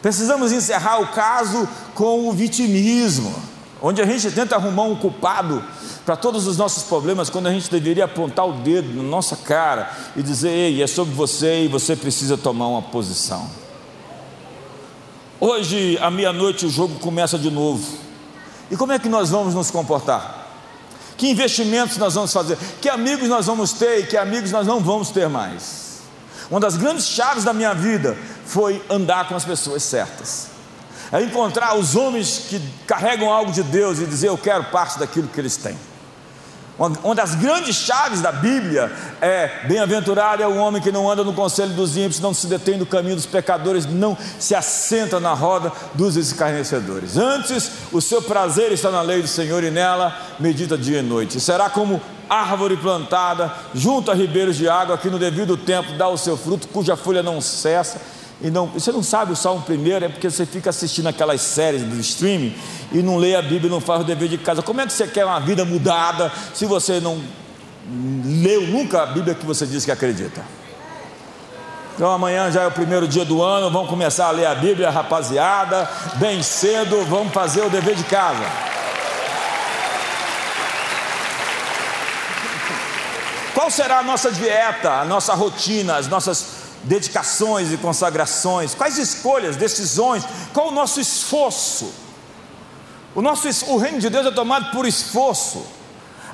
Precisamos 0.00 0.52
encerrar 0.52 1.00
o 1.00 1.08
caso 1.08 1.68
com 1.94 2.28
o 2.28 2.32
vitimismo, 2.32 3.34
onde 3.82 4.00
a 4.00 4.06
gente 4.06 4.30
tenta 4.30 4.56
arrumar 4.56 4.84
um 4.84 4.96
culpado 4.96 5.62
para 6.04 6.16
todos 6.16 6.46
os 6.46 6.56
nossos 6.56 6.84
problemas, 6.84 7.28
quando 7.28 7.48
a 7.48 7.52
gente 7.52 7.70
deveria 7.70 8.04
apontar 8.04 8.46
o 8.46 8.52
dedo 8.52 8.94
na 8.94 9.02
nossa 9.02 9.36
cara 9.36 9.90
e 10.14 10.22
dizer: 10.22 10.50
Ei, 10.50 10.82
é 10.82 10.86
sobre 10.86 11.12
você 11.12 11.64
e 11.64 11.68
você 11.68 11.96
precisa 11.96 12.38
tomar 12.38 12.68
uma 12.68 12.82
posição. 12.82 13.65
Hoje, 15.38 15.98
à 16.00 16.10
meia-noite, 16.10 16.64
o 16.64 16.70
jogo 16.70 16.98
começa 16.98 17.38
de 17.38 17.50
novo. 17.50 17.86
E 18.70 18.76
como 18.76 18.92
é 18.92 18.98
que 18.98 19.08
nós 19.08 19.30
vamos 19.30 19.54
nos 19.54 19.70
comportar? 19.70 20.46
Que 21.16 21.28
investimentos 21.28 21.98
nós 21.98 22.14
vamos 22.14 22.32
fazer? 22.32 22.56
Que 22.80 22.88
amigos 22.88 23.28
nós 23.28 23.46
vamos 23.46 23.72
ter 23.72 24.00
e 24.00 24.06
que 24.06 24.16
amigos 24.16 24.50
nós 24.50 24.66
não 24.66 24.80
vamos 24.80 25.10
ter 25.10 25.28
mais? 25.28 26.00
Uma 26.50 26.60
das 26.60 26.76
grandes 26.76 27.06
chaves 27.06 27.44
da 27.44 27.52
minha 27.52 27.74
vida 27.74 28.16
foi 28.46 28.82
andar 28.88 29.28
com 29.28 29.34
as 29.34 29.44
pessoas 29.44 29.82
certas. 29.82 30.48
É 31.12 31.22
encontrar 31.22 31.76
os 31.76 31.94
homens 31.94 32.46
que 32.48 32.60
carregam 32.86 33.30
algo 33.30 33.52
de 33.52 33.62
Deus 33.62 33.98
e 33.98 34.06
dizer: 34.06 34.28
Eu 34.28 34.38
quero 34.38 34.64
parte 34.64 34.98
daquilo 34.98 35.28
que 35.28 35.40
eles 35.40 35.56
têm. 35.56 35.76
Uma 36.78 37.14
das 37.14 37.34
grandes 37.34 37.74
chaves 37.76 38.20
da 38.20 38.30
Bíblia 38.30 38.92
é: 39.20 39.66
bem-aventurado 39.66 40.42
é 40.42 40.46
o 40.46 40.56
homem 40.56 40.82
que 40.82 40.92
não 40.92 41.10
anda 41.10 41.24
no 41.24 41.32
conselho 41.32 41.72
dos 41.72 41.96
ímpios, 41.96 42.20
não 42.20 42.34
se 42.34 42.46
detém 42.46 42.76
no 42.76 42.84
caminho 42.84 43.16
dos 43.16 43.24
pecadores, 43.24 43.86
não 43.86 44.16
se 44.38 44.54
assenta 44.54 45.18
na 45.18 45.32
roda 45.32 45.72
dos 45.94 46.16
escarnecedores. 46.16 47.16
Antes, 47.16 47.70
o 47.90 48.00
seu 48.02 48.20
prazer 48.20 48.72
está 48.72 48.90
na 48.90 49.00
lei 49.00 49.22
do 49.22 49.28
Senhor 49.28 49.64
e 49.64 49.70
nela 49.70 50.14
medita 50.38 50.76
dia 50.76 50.98
e 50.98 51.02
noite. 51.02 51.40
Será 51.40 51.70
como 51.70 52.00
árvore 52.28 52.76
plantada 52.76 53.54
junto 53.74 54.10
a 54.10 54.14
ribeiros 54.14 54.56
de 54.56 54.68
água, 54.68 54.98
que 54.98 55.08
no 55.08 55.18
devido 55.18 55.56
tempo 55.56 55.94
dá 55.94 56.08
o 56.08 56.18
seu 56.18 56.36
fruto, 56.36 56.68
cuja 56.68 56.94
folha 56.96 57.22
não 57.22 57.40
cessa 57.40 57.98
e 58.40 58.50
não, 58.50 58.66
você 58.66 58.92
não 58.92 59.02
sabe 59.02 59.32
o 59.32 59.36
Salmo 59.36 59.62
primeiro, 59.62 60.04
é 60.04 60.08
porque 60.08 60.30
você 60.30 60.44
fica 60.44 60.68
assistindo 60.68 61.06
aquelas 61.06 61.40
séries 61.40 61.82
do 61.82 61.98
streaming 61.98 62.54
e 62.92 63.02
não 63.02 63.16
lê 63.16 63.34
a 63.34 63.40
Bíblia 63.40 63.70
não 63.70 63.80
faz 63.80 64.02
o 64.02 64.04
dever 64.04 64.28
de 64.28 64.36
casa. 64.36 64.62
Como 64.62 64.80
é 64.80 64.86
que 64.86 64.92
você 64.92 65.06
quer 65.06 65.24
uma 65.24 65.40
vida 65.40 65.64
mudada 65.64 66.30
se 66.52 66.66
você 66.66 67.00
não 67.00 67.18
leu 68.24 68.66
nunca 68.66 69.02
a 69.02 69.06
Bíblia 69.06 69.34
que 69.34 69.46
você 69.46 69.64
diz 69.64 69.84
que 69.84 69.90
acredita? 69.90 70.42
Então 71.94 72.10
amanhã 72.10 72.50
já 72.50 72.64
é 72.64 72.66
o 72.66 72.70
primeiro 72.70 73.08
dia 73.08 73.24
do 73.24 73.42
ano, 73.42 73.70
vamos 73.70 73.88
começar 73.88 74.26
a 74.26 74.30
ler 74.30 74.44
a 74.44 74.54
Bíblia, 74.54 74.90
rapaziada, 74.90 75.88
bem 76.16 76.42
cedo, 76.42 77.06
vamos 77.06 77.32
fazer 77.32 77.62
o 77.62 77.70
dever 77.70 77.94
de 77.94 78.04
casa. 78.04 78.44
Qual 83.54 83.70
será 83.70 84.00
a 84.00 84.02
nossa 84.02 84.30
dieta, 84.30 84.90
a 84.92 85.04
nossa 85.06 85.32
rotina, 85.34 85.96
as 85.96 86.06
nossas 86.06 86.55
dedicações 86.86 87.72
e 87.72 87.76
consagrações, 87.76 88.74
quais 88.74 88.96
escolhas, 88.96 89.56
decisões, 89.56 90.24
qual 90.52 90.68
o 90.68 90.72
nosso 90.72 91.00
esforço. 91.00 91.92
O 93.14 93.22
nosso 93.22 93.48
o 93.66 93.76
reino 93.76 93.98
de 93.98 94.08
Deus 94.08 94.26
é 94.26 94.30
tomado 94.30 94.70
por 94.70 94.86
esforço. 94.86 95.66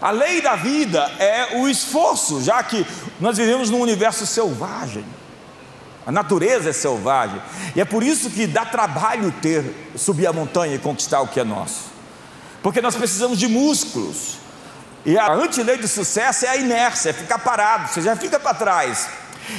A 0.00 0.10
lei 0.10 0.42
da 0.42 0.56
vida 0.56 1.00
é 1.18 1.58
o 1.58 1.68
esforço, 1.68 2.42
já 2.42 2.62
que 2.62 2.84
nós 3.20 3.36
vivemos 3.36 3.70
num 3.70 3.80
universo 3.80 4.26
selvagem. 4.26 5.04
A 6.04 6.10
natureza 6.10 6.70
é 6.70 6.72
selvagem. 6.72 7.40
E 7.76 7.80
é 7.80 7.84
por 7.84 8.02
isso 8.02 8.28
que 8.28 8.46
dá 8.46 8.64
trabalho 8.64 9.32
ter 9.40 9.64
subir 9.96 10.26
a 10.26 10.32
montanha 10.32 10.74
e 10.74 10.78
conquistar 10.78 11.20
o 11.20 11.28
que 11.28 11.38
é 11.38 11.44
nosso. 11.44 11.92
Porque 12.62 12.80
nós 12.80 12.96
precisamos 12.96 13.38
de 13.38 13.46
músculos. 13.46 14.38
E 15.04 15.16
a 15.16 15.32
antilei 15.32 15.78
de 15.78 15.86
sucesso 15.86 16.46
é 16.46 16.48
a 16.48 16.56
inércia, 16.56 17.10
é 17.10 17.12
ficar 17.12 17.38
parado, 17.38 17.88
você 17.88 18.00
já 18.00 18.14
fica 18.16 18.38
para 18.38 18.54
trás. 18.54 19.08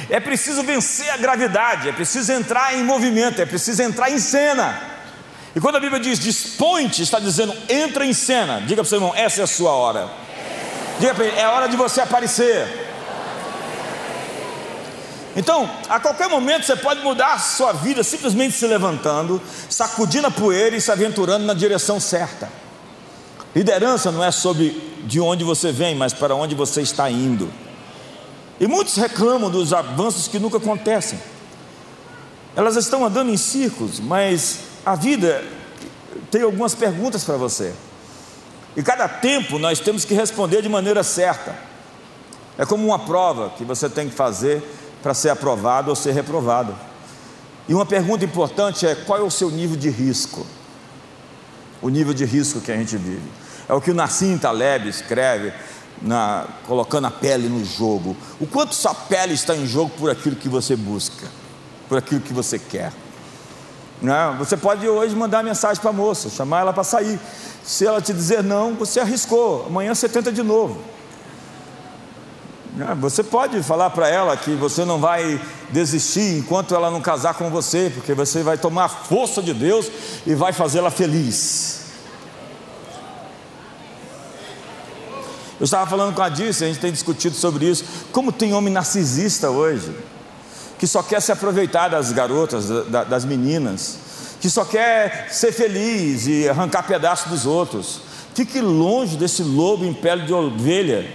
É 0.08 0.20
preciso 0.20 0.62
vencer 0.62 1.10
a 1.10 1.16
gravidade, 1.16 1.88
é 1.88 1.92
preciso 1.92 2.32
entrar 2.32 2.74
em 2.74 2.82
movimento, 2.82 3.40
é 3.40 3.46
preciso 3.46 3.82
entrar 3.82 4.10
em 4.10 4.18
cena. 4.18 4.80
E 5.54 5.60
quando 5.60 5.76
a 5.76 5.80
Bíblia 5.80 6.00
diz 6.00 6.18
dispõe-te, 6.18 7.02
está 7.02 7.18
dizendo 7.18 7.54
entra 7.68 8.04
em 8.04 8.12
cena. 8.12 8.60
Diga 8.60 8.76
para 8.76 8.82
o 8.82 8.86
seu 8.86 8.98
irmão, 8.98 9.12
essa 9.14 9.40
é 9.40 9.44
a 9.44 9.46
sua 9.46 9.70
hora. 9.72 10.08
Diga 10.98 11.14
para 11.14 11.24
ele, 11.24 11.38
é 11.38 11.46
hora 11.46 11.68
de 11.68 11.76
você 11.76 12.00
aparecer. 12.00 12.84
Então, 15.36 15.68
a 15.88 15.98
qualquer 15.98 16.28
momento 16.28 16.64
você 16.64 16.76
pode 16.76 17.02
mudar 17.02 17.34
a 17.34 17.38
sua 17.38 17.72
vida 17.72 18.04
simplesmente 18.04 18.56
se 18.56 18.66
levantando, 18.66 19.42
sacudindo 19.68 20.28
a 20.28 20.30
poeira 20.30 20.76
e 20.76 20.80
se 20.80 20.92
aventurando 20.92 21.44
na 21.44 21.54
direção 21.54 21.98
certa. 21.98 22.48
Liderança 23.54 24.10
não 24.12 24.24
é 24.24 24.30
sobre 24.30 24.94
de 25.04 25.20
onde 25.20 25.44
você 25.44 25.70
vem, 25.70 25.94
mas 25.94 26.12
para 26.12 26.34
onde 26.34 26.54
você 26.54 26.82
está 26.82 27.10
indo. 27.10 27.50
E 28.60 28.66
muitos 28.66 28.96
reclamam 28.96 29.50
dos 29.50 29.72
avanços 29.72 30.28
que 30.28 30.38
nunca 30.38 30.58
acontecem. 30.58 31.18
Elas 32.54 32.76
estão 32.76 33.04
andando 33.04 33.30
em 33.30 33.36
círculos, 33.36 33.98
mas 33.98 34.60
a 34.86 34.94
vida 34.94 35.44
tem 36.30 36.42
algumas 36.42 36.74
perguntas 36.74 37.24
para 37.24 37.36
você. 37.36 37.74
E 38.76 38.82
cada 38.82 39.08
tempo 39.08 39.58
nós 39.58 39.80
temos 39.80 40.04
que 40.04 40.14
responder 40.14 40.62
de 40.62 40.68
maneira 40.68 41.02
certa. 41.02 41.56
É 42.56 42.64
como 42.64 42.86
uma 42.86 42.98
prova 42.98 43.50
que 43.50 43.64
você 43.64 43.88
tem 43.88 44.08
que 44.08 44.14
fazer 44.14 44.62
para 45.02 45.14
ser 45.14 45.30
aprovado 45.30 45.90
ou 45.90 45.96
ser 45.96 46.12
reprovado. 46.12 46.74
E 47.68 47.74
uma 47.74 47.86
pergunta 47.86 48.24
importante 48.24 48.86
é: 48.86 48.94
qual 48.94 49.18
é 49.18 49.22
o 49.22 49.30
seu 49.30 49.50
nível 49.50 49.76
de 49.76 49.90
risco? 49.90 50.46
O 51.82 51.88
nível 51.88 52.14
de 52.14 52.24
risco 52.24 52.60
que 52.60 52.70
a 52.70 52.76
gente 52.76 52.96
vive. 52.96 53.28
É 53.68 53.74
o 53.74 53.80
que 53.80 53.90
o 53.90 53.94
Nassim 53.94 54.38
Taleb 54.38 54.88
escreve 54.88 55.52
na, 56.02 56.46
colocando 56.66 57.06
a 57.06 57.10
pele 57.10 57.48
no 57.48 57.64
jogo. 57.64 58.16
O 58.40 58.46
quanto 58.46 58.74
sua 58.74 58.94
pele 58.94 59.34
está 59.34 59.56
em 59.56 59.66
jogo 59.66 59.90
por 59.98 60.10
aquilo 60.10 60.36
que 60.36 60.48
você 60.48 60.76
busca, 60.76 61.26
por 61.88 61.98
aquilo 61.98 62.20
que 62.20 62.32
você 62.32 62.58
quer. 62.58 62.92
Né? 64.02 64.34
Você 64.38 64.56
pode 64.56 64.86
hoje 64.88 65.14
mandar 65.14 65.42
mensagem 65.42 65.80
para 65.80 65.90
a 65.90 65.94
moça, 65.94 66.28
chamar 66.28 66.60
ela 66.60 66.72
para 66.72 66.84
sair. 66.84 67.18
Se 67.62 67.86
ela 67.86 68.00
te 68.00 68.12
dizer 68.12 68.42
não, 68.42 68.74
você 68.74 69.00
arriscou. 69.00 69.64
Amanhã 69.66 69.94
você 69.94 70.08
tenta 70.08 70.30
de 70.30 70.42
novo. 70.42 70.78
Né? 72.74 72.96
Você 73.00 73.22
pode 73.22 73.62
falar 73.62 73.90
para 73.90 74.08
ela 74.08 74.36
que 74.36 74.50
você 74.54 74.84
não 74.84 75.00
vai 75.00 75.40
desistir 75.70 76.38
enquanto 76.38 76.74
ela 76.74 76.90
não 76.90 77.00
casar 77.00 77.34
com 77.34 77.48
você, 77.50 77.90
porque 77.94 78.12
você 78.12 78.42
vai 78.42 78.58
tomar 78.58 78.84
a 78.84 78.88
força 78.88 79.42
de 79.42 79.54
Deus 79.54 79.90
e 80.26 80.34
vai 80.34 80.52
fazê-la 80.52 80.90
feliz. 80.90 81.83
Eu 85.60 85.64
estava 85.64 85.88
falando 85.88 86.14
com 86.14 86.22
a 86.22 86.28
Dirce, 86.28 86.64
a 86.64 86.66
gente 86.66 86.80
tem 86.80 86.90
discutido 86.90 87.36
sobre 87.36 87.66
isso. 87.66 87.84
Como 88.10 88.32
tem 88.32 88.52
homem 88.54 88.72
narcisista 88.72 89.50
hoje, 89.50 89.92
que 90.78 90.86
só 90.86 91.02
quer 91.02 91.20
se 91.20 91.30
aproveitar 91.30 91.88
das 91.88 92.10
garotas, 92.10 92.68
das 93.08 93.24
meninas, 93.24 93.98
que 94.40 94.50
só 94.50 94.64
quer 94.64 95.28
ser 95.30 95.52
feliz 95.52 96.26
e 96.26 96.48
arrancar 96.48 96.82
pedaços 96.82 97.30
dos 97.30 97.46
outros. 97.46 98.00
Fique 98.34 98.60
longe 98.60 99.16
desse 99.16 99.42
lobo 99.42 99.84
em 99.84 99.94
pele 99.94 100.22
de 100.22 100.34
ovelha. 100.34 101.08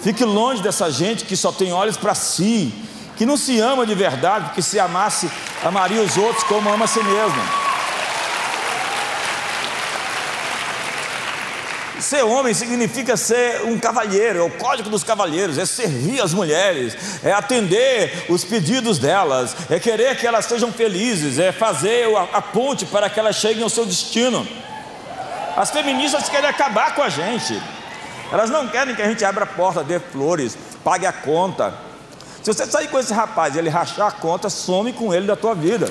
Fique 0.00 0.24
longe 0.24 0.62
dessa 0.62 0.90
gente 0.90 1.24
que 1.24 1.36
só 1.36 1.50
tem 1.50 1.72
olhos 1.72 1.96
para 1.96 2.14
si, 2.14 2.72
que 3.16 3.26
não 3.26 3.36
se 3.36 3.58
ama 3.58 3.84
de 3.84 3.94
verdade, 3.94 4.46
porque 4.46 4.62
se 4.62 4.78
amasse, 4.78 5.28
amaria 5.64 6.02
os 6.02 6.16
outros 6.16 6.44
como 6.44 6.72
ama 6.72 6.84
a 6.84 6.88
si 6.88 7.02
mesmo. 7.02 7.63
Ser 12.04 12.22
homem 12.22 12.52
significa 12.52 13.16
ser 13.16 13.62
um 13.64 13.78
cavalheiro, 13.78 14.38
é 14.38 14.42
o 14.42 14.50
código 14.50 14.90
dos 14.90 15.02
cavalheiros, 15.02 15.56
é 15.56 15.64
servir 15.64 16.20
as 16.20 16.34
mulheres, 16.34 16.94
é 17.24 17.32
atender 17.32 18.26
os 18.28 18.44
pedidos 18.44 18.98
delas, 18.98 19.56
é 19.70 19.80
querer 19.80 20.14
que 20.18 20.26
elas 20.26 20.44
sejam 20.44 20.70
felizes, 20.70 21.38
é 21.38 21.50
fazer 21.50 22.06
a, 22.30 22.42
ponte 22.42 22.84
para 22.84 23.08
que 23.08 23.18
elas 23.18 23.36
cheguem 23.36 23.62
ao 23.62 23.70
seu 23.70 23.86
destino. 23.86 24.46
As 25.56 25.70
feministas 25.70 26.28
querem 26.28 26.50
acabar 26.50 26.94
com 26.94 27.00
a 27.00 27.08
gente, 27.08 27.58
elas 28.30 28.50
não 28.50 28.68
querem 28.68 28.94
que 28.94 29.00
a 29.00 29.08
gente 29.08 29.24
abra 29.24 29.44
a 29.44 29.46
porta, 29.46 29.82
dê 29.82 29.98
flores, 29.98 30.58
pague 30.84 31.06
a 31.06 31.12
conta. 31.12 31.72
Se 32.42 32.52
você 32.52 32.66
sair 32.66 32.88
com 32.88 32.98
esse 32.98 33.14
rapaz 33.14 33.54
e 33.54 33.58
ele 33.58 33.70
rachar 33.70 34.08
a 34.08 34.12
conta, 34.12 34.50
some 34.50 34.92
com 34.92 35.14
ele 35.14 35.26
da 35.26 35.36
tua 35.36 35.54
vida. 35.54 35.86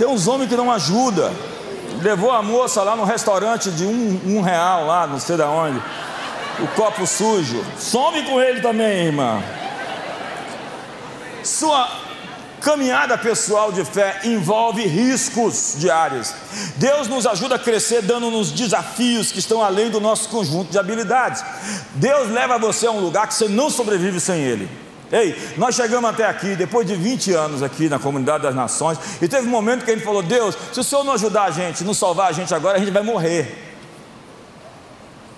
Tem 0.00 0.08
uns 0.08 0.26
homens 0.26 0.48
que 0.48 0.56
não 0.56 0.72
ajudam. 0.72 1.30
Levou 2.00 2.30
a 2.30 2.42
moça 2.42 2.82
lá 2.82 2.96
no 2.96 3.04
restaurante 3.04 3.70
de 3.70 3.84
um, 3.84 4.38
um 4.38 4.40
real, 4.40 4.86
lá, 4.86 5.06
não 5.06 5.20
sei 5.20 5.36
de 5.36 5.42
onde. 5.42 5.78
O 6.58 6.68
copo 6.68 7.06
sujo. 7.06 7.62
Some 7.78 8.22
com 8.22 8.40
ele 8.40 8.62
também, 8.62 9.08
irmã. 9.08 9.42
Sua 11.44 11.86
caminhada 12.62 13.18
pessoal 13.18 13.70
de 13.70 13.84
fé 13.84 14.22
envolve 14.24 14.86
riscos 14.86 15.74
diários. 15.76 16.32
Deus 16.76 17.06
nos 17.06 17.26
ajuda 17.26 17.56
a 17.56 17.58
crescer 17.58 18.00
dando-nos 18.00 18.52
desafios 18.52 19.30
que 19.30 19.38
estão 19.38 19.62
além 19.62 19.90
do 19.90 20.00
nosso 20.00 20.30
conjunto 20.30 20.70
de 20.70 20.78
habilidades. 20.78 21.44
Deus 21.96 22.30
leva 22.30 22.58
você 22.58 22.86
a 22.86 22.90
um 22.90 23.00
lugar 23.00 23.28
que 23.28 23.34
você 23.34 23.48
não 23.48 23.68
sobrevive 23.68 24.18
sem 24.18 24.40
Ele. 24.40 24.89
Ei, 25.12 25.36
nós 25.56 25.74
chegamos 25.74 26.08
até 26.08 26.24
aqui, 26.24 26.54
depois 26.54 26.86
de 26.86 26.94
20 26.94 27.32
anos 27.32 27.62
aqui 27.62 27.88
na 27.88 27.98
comunidade 27.98 28.44
das 28.44 28.54
nações, 28.54 28.98
e 29.20 29.26
teve 29.26 29.46
um 29.46 29.50
momento 29.50 29.84
que 29.84 29.90
a 29.90 29.94
gente 29.94 30.04
falou: 30.04 30.22
Deus, 30.22 30.56
se 30.72 30.78
o 30.78 30.84
Senhor 30.84 31.04
não 31.04 31.14
ajudar 31.14 31.44
a 31.44 31.50
gente, 31.50 31.82
não 31.82 31.94
salvar 31.94 32.28
a 32.28 32.32
gente 32.32 32.54
agora, 32.54 32.76
a 32.76 32.80
gente 32.80 32.92
vai 32.92 33.02
morrer. 33.02 33.68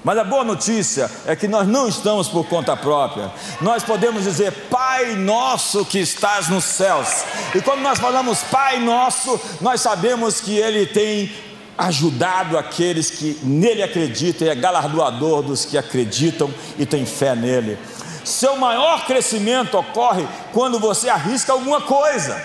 Mas 0.05 0.19
a 0.19 0.25
boa 0.25 0.43
notícia 0.43 1.09
é 1.26 1.37
que 1.37 1.47
nós 1.47 1.67
não 1.67 1.87
estamos 1.88 2.29
por 2.29 2.45
conta 2.49 2.76
própria. 2.76 3.31
Nós 3.61 3.85
podemos 3.85 4.25
dizer 4.25 4.52
Pai 4.69 5.14
nosso 5.14 5.85
que 5.85 6.00
estás 6.00 6.49
nos 6.49 6.64
céus. 6.64 7.25
E 7.55 7.61
quando 7.61 7.83
nós 7.83 8.00
falamos 8.00 8.41
Pai 8.43 8.81
nosso, 8.81 9.41
nós 9.61 9.81
sabemos 9.81 10.41
que 10.41 10.57
Ele 10.59 10.87
tem 10.87 11.31
ajudado 11.79 12.59
aqueles 12.59 13.11
que 13.11 13.38
nele 13.43 13.83
acreditam 13.83 14.47
e 14.47 14.50
é 14.50 14.55
galardoador 14.55 15.43
dos 15.43 15.64
que 15.64 15.79
acreditam 15.79 16.52
e 16.79 16.85
têm 16.85 17.07
fé 17.07 17.35
nele. 17.35 17.79
Seu 18.25 18.57
maior 18.57 19.07
crescimento 19.07 19.76
ocorre 19.76 20.26
quando 20.52 20.79
você 20.79 21.09
arrisca 21.09 21.52
alguma 21.52 21.81
coisa. 21.81 22.41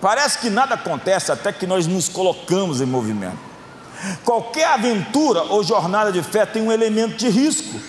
Parece 0.00 0.38
que 0.38 0.50
nada 0.50 0.74
acontece 0.74 1.30
até 1.30 1.52
que 1.52 1.66
nós 1.66 1.86
nos 1.86 2.08
colocamos 2.08 2.80
em 2.80 2.86
movimento. 2.86 3.38
Qualquer 4.24 4.66
aventura 4.66 5.42
ou 5.44 5.62
jornada 5.62 6.10
de 6.10 6.22
fé 6.22 6.44
tem 6.44 6.62
um 6.62 6.72
elemento 6.72 7.16
de 7.16 7.28
risco. 7.28 7.80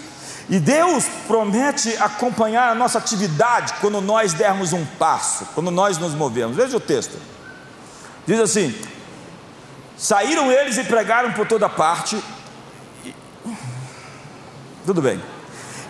E 0.50 0.60
Deus 0.60 1.06
promete 1.26 1.96
acompanhar 1.98 2.70
a 2.70 2.76
nossa 2.76 2.98
atividade 2.98 3.74
quando 3.80 4.02
nós 4.02 4.34
dermos 4.34 4.74
um 4.74 4.86
passo, 4.86 5.48
quando 5.56 5.72
nós 5.72 5.98
nos 5.98 6.14
movemos. 6.14 6.56
Veja 6.56 6.78
o 6.78 6.80
texto. 6.80 7.18
Diz 8.28 8.40
assim: 8.40 8.76
Saíram 9.98 10.52
eles 10.52 10.78
e 10.78 10.84
pregaram 10.84 11.32
por 11.34 11.48
toda 11.48 11.68
parte. 11.70 12.22
Tudo 14.86 15.02
bem. 15.02 15.22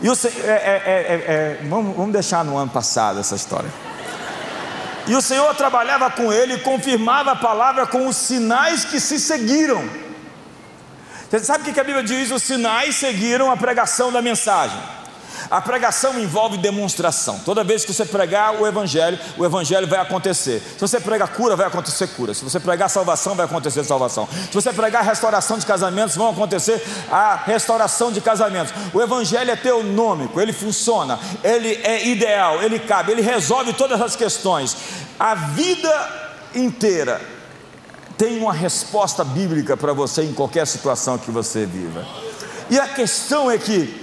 E 0.01 0.09
o, 0.09 0.13
é, 0.13 0.49
é, 0.49 1.59
é, 1.61 1.67
vamos, 1.69 1.95
vamos 1.95 2.13
deixar 2.13 2.43
no 2.43 2.57
ano 2.57 2.71
passado 2.71 3.19
essa 3.19 3.35
história. 3.35 3.69
E 5.05 5.15
o 5.15 5.21
Senhor 5.21 5.53
trabalhava 5.55 6.09
com 6.09 6.31
ele 6.31 6.53
e 6.53 6.59
confirmava 6.59 7.31
a 7.31 7.35
palavra 7.35 7.85
com 7.85 8.07
os 8.07 8.15
sinais 8.15 8.85
que 8.85 8.99
se 8.99 9.19
seguiram. 9.19 9.83
Você 11.29 11.39
sabe 11.39 11.69
o 11.69 11.73
que 11.73 11.79
a 11.79 11.83
Bíblia 11.83 12.03
diz? 12.03 12.31
Os 12.31 12.43
sinais 12.43 12.95
seguiram 12.95 13.51
a 13.51 13.57
pregação 13.57 14.11
da 14.11 14.21
mensagem. 14.21 14.79
A 15.53 15.61
pregação 15.61 16.19
envolve 16.19 16.57
demonstração. 16.57 17.37
Toda 17.45 17.63
vez 17.63 17.85
que 17.85 17.93
você 17.93 18.03
pregar 18.03 18.59
o 18.59 18.65
Evangelho, 18.65 19.19
o 19.37 19.45
Evangelho 19.45 19.85
vai 19.85 19.99
acontecer. 19.99 20.59
Se 20.59 20.79
você 20.79 20.99
pregar 20.99 21.27
cura, 21.27 21.55
vai 21.55 21.67
acontecer 21.67 22.07
cura. 22.07 22.33
Se 22.33 22.43
você 22.43 22.59
pregar 22.59 22.89
salvação, 22.89 23.35
vai 23.35 23.45
acontecer 23.45 23.83
salvação. 23.83 24.27
Se 24.47 24.51
você 24.51 24.73
pregar 24.73 25.03
restauração 25.03 25.59
de 25.59 25.67
casamentos, 25.67 26.15
vão 26.15 26.31
acontecer 26.31 26.83
a 27.11 27.35
restauração 27.35 28.11
de 28.11 28.19
casamentos. 28.19 28.73
O 28.91 28.99
Evangelho 28.99 29.51
é 29.51 29.55
teonômico, 29.55 30.41
ele 30.41 30.51
funciona, 30.51 31.19
ele 31.43 31.79
é 31.83 32.07
ideal, 32.07 32.63
ele 32.63 32.79
cabe, 32.79 33.11
ele 33.11 33.21
resolve 33.21 33.73
todas 33.73 34.01
as 34.01 34.15
questões. 34.15 34.75
A 35.19 35.35
vida 35.35 36.33
inteira 36.55 37.21
tem 38.17 38.39
uma 38.39 38.53
resposta 38.53 39.23
bíblica 39.23 39.77
para 39.77 39.93
você 39.93 40.23
em 40.23 40.33
qualquer 40.33 40.65
situação 40.65 41.19
que 41.19 41.29
você 41.29 41.63
viva. 41.63 42.03
E 42.71 42.79
a 42.79 42.87
questão 42.87 43.51
é 43.51 43.57
que 43.59 44.02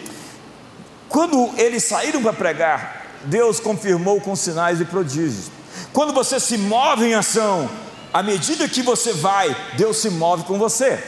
quando 1.10 1.50
eles 1.58 1.84
saíram 1.84 2.22
para 2.22 2.32
pregar, 2.32 3.06
Deus 3.24 3.58
confirmou 3.60 4.20
com 4.20 4.34
sinais 4.36 4.80
e 4.80 4.84
prodígios. 4.84 5.50
Quando 5.92 6.12
você 6.12 6.38
se 6.38 6.56
move 6.56 7.04
em 7.04 7.14
ação, 7.14 7.68
à 8.12 8.22
medida 8.22 8.68
que 8.68 8.80
você 8.80 9.12
vai, 9.12 9.54
Deus 9.76 9.96
se 9.98 10.08
move 10.08 10.44
com 10.44 10.56
você. 10.56 11.02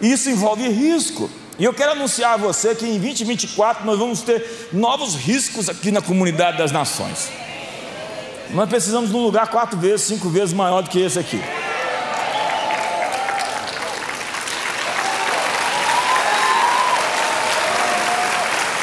Isso 0.00 0.28
envolve 0.28 0.68
risco. 0.68 1.30
E 1.58 1.64
eu 1.64 1.72
quero 1.72 1.92
anunciar 1.92 2.34
a 2.34 2.36
você 2.36 2.74
que 2.74 2.86
em 2.86 3.00
2024 3.00 3.84
nós 3.86 3.98
vamos 3.98 4.20
ter 4.20 4.68
novos 4.70 5.14
riscos 5.14 5.70
aqui 5.70 5.90
na 5.90 6.02
comunidade 6.02 6.58
das 6.58 6.70
nações. 6.70 7.30
Nós 8.50 8.68
precisamos 8.68 9.10
de 9.10 9.16
um 9.16 9.22
lugar 9.22 9.48
quatro 9.48 9.78
vezes, 9.78 10.02
cinco 10.02 10.28
vezes 10.28 10.52
maior 10.52 10.82
do 10.82 10.90
que 10.90 11.00
esse 11.00 11.18
aqui. 11.18 11.40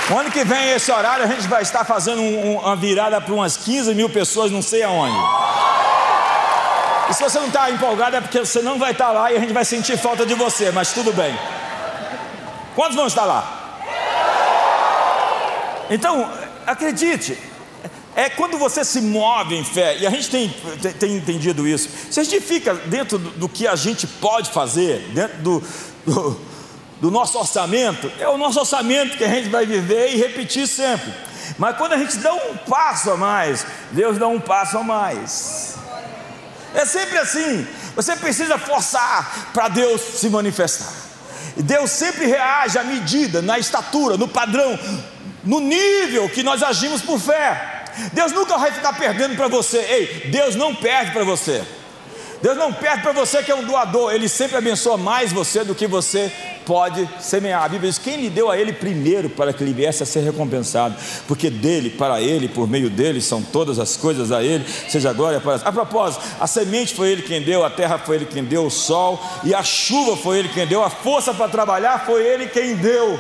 O 0.07 0.17
ano 0.19 0.29
que 0.29 0.43
vem, 0.43 0.69
esse 0.69 0.91
horário, 0.91 1.25
a 1.25 1.27
gente 1.27 1.47
vai 1.47 1.63
estar 1.63 1.83
fazendo 1.83 2.21
um, 2.21 2.59
uma 2.59 2.75
virada 2.75 3.19
para 3.19 3.33
umas 3.33 3.57
15 3.57 3.95
mil 3.95 4.07
pessoas, 4.07 4.51
não 4.51 4.61
sei 4.61 4.83
aonde. 4.83 5.17
E 7.09 7.13
se 7.13 7.23
você 7.23 7.39
não 7.39 7.47
está 7.47 7.71
empolgado, 7.71 8.15
é 8.15 8.21
porque 8.21 8.39
você 8.39 8.61
não 8.61 8.77
vai 8.77 8.91
estar 8.91 9.11
lá 9.11 9.31
e 9.31 9.37
a 9.37 9.39
gente 9.39 9.53
vai 9.53 9.65
sentir 9.65 9.97
falta 9.97 10.23
de 10.23 10.35
você, 10.35 10.71
mas 10.71 10.93
tudo 10.93 11.11
bem. 11.11 11.35
Quantos 12.75 12.95
vão 12.95 13.07
estar 13.07 13.25
lá? 13.25 13.51
Então, 15.89 16.31
acredite, 16.67 17.37
é 18.15 18.29
quando 18.29 18.59
você 18.59 18.85
se 18.85 19.01
move 19.01 19.55
em 19.55 19.63
fé, 19.63 19.97
e 19.97 20.05
a 20.05 20.09
gente 20.11 20.29
tem, 20.29 20.55
tem, 20.81 20.93
tem 20.93 21.15
entendido 21.15 21.67
isso, 21.67 21.89
se 22.11 22.19
a 22.19 22.23
gente 22.23 22.41
fica 22.41 22.75
dentro 22.75 23.17
do, 23.17 23.29
do, 23.31 23.49
que 23.49 23.67
a 23.67 23.75
gente 23.75 24.05
pode 24.05 24.51
fazer, 24.51 24.99
dentro 25.13 25.37
do, 25.37 25.63
do 26.05 26.54
do 27.05 27.11
nosso 27.11 27.37
orçamento, 27.37 28.11
é 28.19 28.27
o 28.27 28.35
nosso 28.35 28.59
orçamento 28.59 29.15
que 29.15 29.23
a 29.23 29.27
gente 29.27 29.47
vai 29.49 29.63
viver 29.63 30.11
e 30.11 30.17
repetir 30.17 30.67
sempre. 30.67 31.13
Mas 31.55 31.77
quando 31.77 31.93
a 31.93 31.99
gente 31.99 32.17
dá 32.17 32.33
um 32.33 32.57
passo 32.67 33.11
a 33.11 33.15
mais, 33.15 33.63
Deus 33.91 34.17
dá 34.17 34.27
um 34.27 34.39
passo 34.39 34.79
a 34.79 34.83
mais. 34.83 35.75
É 36.73 36.83
sempre 36.83 37.19
assim. 37.19 37.67
Você 37.95 38.15
precisa 38.15 38.57
forçar 38.57 39.51
para 39.53 39.67
Deus 39.67 40.01
se 40.01 40.27
manifestar. 40.31 40.91
Deus 41.55 41.91
sempre 41.91 42.25
reage 42.25 42.79
à 42.79 42.83
medida, 42.83 43.39
na 43.39 43.59
estatura, 43.59 44.17
no 44.17 44.27
padrão, 44.27 44.79
no 45.43 45.59
nível 45.59 46.27
que 46.27 46.41
nós 46.41 46.63
agimos 46.63 47.03
por 47.03 47.19
fé. 47.19 47.83
Deus 48.13 48.31
nunca 48.31 48.57
vai 48.57 48.71
ficar 48.71 48.93
perdendo 48.93 49.35
para 49.35 49.47
você. 49.47 49.77
Ei, 49.77 50.29
Deus 50.31 50.55
não 50.55 50.73
perde 50.73 51.11
para 51.11 51.23
você. 51.23 51.63
Deus 52.41 52.57
não 52.57 52.73
perde 52.73 53.03
para 53.03 53.11
você 53.11 53.43
que 53.43 53.51
é 53.51 53.55
um 53.55 53.63
doador, 53.63 54.11
Ele 54.11 54.27
sempre 54.27 54.57
abençoa 54.57 54.97
mais 54.97 55.31
você 55.31 55.63
do 55.63 55.75
que 55.75 55.85
você 55.85 56.54
pode 56.65 57.07
semear. 57.19 57.63
A 57.63 57.69
Bíblia 57.69 57.89
diz: 57.89 57.99
quem 57.99 58.17
lhe 58.17 58.29
deu 58.29 58.49
a 58.49 58.57
Ele 58.57 58.73
primeiro 58.73 59.29
para 59.29 59.53
que 59.53 59.63
ele 59.63 59.73
viesse 59.73 60.03
a 60.03 60.05
ser 60.05 60.21
recompensado, 60.21 60.95
porque 61.27 61.49
dele, 61.49 61.89
para 61.89 62.21
Ele, 62.21 62.47
por 62.47 62.67
meio 62.67 62.89
dele, 62.89 63.21
são 63.21 63.41
todas 63.41 63.79
as 63.79 63.95
coisas 63.95 64.31
a 64.31 64.43
Ele, 64.43 64.65
seja 64.89 65.13
glória 65.13 65.39
para 65.39 65.55
A 65.55 65.71
propósito, 65.71 66.23
a 66.39 66.47
semente 66.47 66.93
foi 66.93 67.09
Ele 67.09 67.21
quem 67.21 67.41
deu, 67.41 67.63
a 67.63 67.69
terra 67.69 67.97
foi 67.97 68.17
Ele 68.17 68.25
quem 68.25 68.43
deu, 68.43 68.65
o 68.65 68.71
sol 68.71 69.23
e 69.43 69.53
a 69.53 69.63
chuva 69.63 70.17
foi 70.17 70.39
Ele 70.39 70.49
quem 70.49 70.65
deu, 70.65 70.83
a 70.83 70.89
força 70.89 71.33
para 71.33 71.47
trabalhar 71.47 72.05
foi 72.05 72.25
Ele 72.25 72.47
quem 72.47 72.75
deu. 72.75 73.19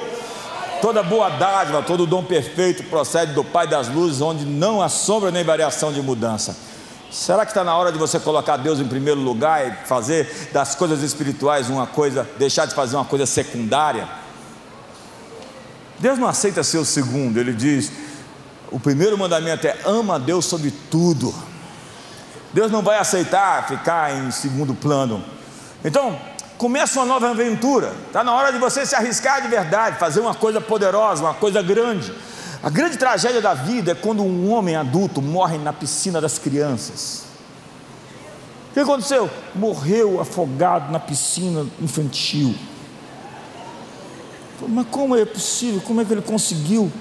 Toda 0.81 1.01
boa 1.01 1.29
dádiva, 1.29 1.81
todo 1.81 2.05
dom 2.05 2.23
perfeito 2.23 2.83
procede 2.83 3.33
do 3.33 3.43
Pai 3.43 3.67
das 3.67 3.87
luzes, 3.87 4.21
onde 4.21 4.45
não 4.45 4.81
há 4.81 4.89
sombra 4.89 5.31
nem 5.31 5.43
variação 5.43 5.91
de 5.91 6.01
mudança. 6.01 6.74
Será 7.15 7.45
que 7.45 7.51
está 7.51 7.63
na 7.63 7.73
hora 7.73 7.93
de 7.93 7.97
você 7.97 8.19
colocar 8.19 8.57
Deus 8.57 8.77
em 8.77 8.87
primeiro 8.89 9.21
lugar 9.21 9.65
e 9.65 9.87
fazer 9.87 10.49
das 10.51 10.75
coisas 10.75 11.01
espirituais 11.01 11.69
uma 11.69 11.87
coisa, 11.87 12.27
deixar 12.37 12.65
de 12.65 12.75
fazer 12.75 12.97
uma 12.97 13.05
coisa 13.05 13.25
secundária? 13.25 14.05
Deus 15.97 16.19
não 16.19 16.27
aceita 16.27 16.61
ser 16.61 16.77
o 16.77 16.83
segundo, 16.83 17.39
ele 17.39 17.53
diz: 17.53 17.89
o 18.69 18.77
primeiro 18.81 19.17
mandamento 19.17 19.65
é 19.65 19.79
ama 19.85 20.15
a 20.15 20.17
Deus 20.17 20.43
sobre 20.43 20.71
tudo. 20.91 21.33
Deus 22.51 22.69
não 22.69 22.81
vai 22.81 22.97
aceitar 22.97 23.65
ficar 23.65 24.13
em 24.13 24.29
segundo 24.29 24.75
plano. 24.75 25.23
Então, 25.85 26.19
começa 26.57 26.99
uma 26.99 27.05
nova 27.05 27.29
aventura. 27.29 27.93
Está 28.07 28.25
na 28.25 28.33
hora 28.33 28.51
de 28.51 28.59
você 28.59 28.85
se 28.85 28.93
arriscar 28.93 29.41
de 29.41 29.47
verdade, 29.47 29.97
fazer 29.97 30.19
uma 30.19 30.35
coisa 30.35 30.59
poderosa, 30.59 31.23
uma 31.23 31.33
coisa 31.33 31.61
grande. 31.61 32.13
A 32.65 32.69
grande 32.71 32.97
tragédia 32.97 33.39
da 33.39 33.53
vida 33.53 33.91
é 33.91 33.95
quando 33.95 34.23
um 34.23 34.49
homem 34.51 34.75
adulto 34.75 35.21
morre 35.21 35.55
na 35.59 35.71
piscina 35.71 36.19
das 36.19 36.39
crianças. 36.39 37.25
O 38.71 38.73
que 38.73 38.79
aconteceu? 38.79 39.29
Morreu 39.53 40.19
afogado 40.19 40.91
na 40.91 40.99
piscina 40.99 41.67
infantil. 41.79 42.55
Mas 44.67 44.87
como 44.89 45.15
é 45.15 45.23
possível? 45.25 45.79
Como 45.81 46.01
é 46.01 46.05
que 46.05 46.11
ele 46.11 46.23
conseguiu? 46.23 46.91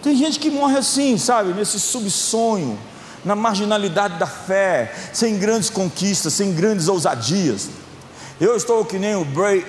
Tem 0.00 0.14
gente 0.14 0.38
que 0.38 0.48
morre 0.48 0.78
assim, 0.78 1.18
sabe, 1.18 1.52
nesse 1.54 1.80
subsonho, 1.80 2.78
na 3.24 3.34
marginalidade 3.34 4.16
da 4.16 4.28
fé, 4.28 4.94
sem 5.12 5.40
grandes 5.40 5.70
conquistas, 5.70 6.34
sem 6.34 6.54
grandes 6.54 6.86
ousadias. 6.86 7.68
Eu 8.40 8.56
estou 8.56 8.84
que 8.84 8.96
nem 8.96 9.16
o 9.16 9.26
Ray 9.34 9.66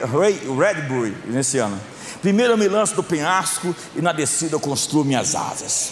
Redbury 0.56 1.18
nesse 1.26 1.58
ano. 1.58 1.82
Primeiro 2.24 2.54
eu 2.54 2.58
me 2.58 2.70
lanço 2.70 2.96
do 2.96 3.04
penhasco 3.04 3.76
e 3.94 4.02
na 4.02 4.14
descida 4.14 4.56
eu 4.56 4.60
construo 4.60 5.04
minhas 5.04 5.36
asas. 5.36 5.92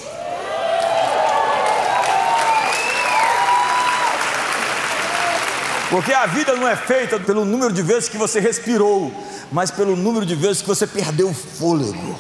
Porque 5.90 6.14
a 6.14 6.26
vida 6.26 6.56
não 6.56 6.66
é 6.66 6.74
feita 6.78 7.20
pelo 7.20 7.44
número 7.44 7.74
de 7.74 7.82
vezes 7.82 8.08
que 8.08 8.18
você 8.18 8.40
respirou, 8.40 9.14
mas 9.52 9.70
pelo 9.72 9.94
número 9.98 10.26
de 10.26 10.34
vezes 10.34 10.62
que 10.62 10.68
você 10.70 10.88
perdeu 10.88 11.28
o 11.28 11.34
fôlego. 11.34 12.18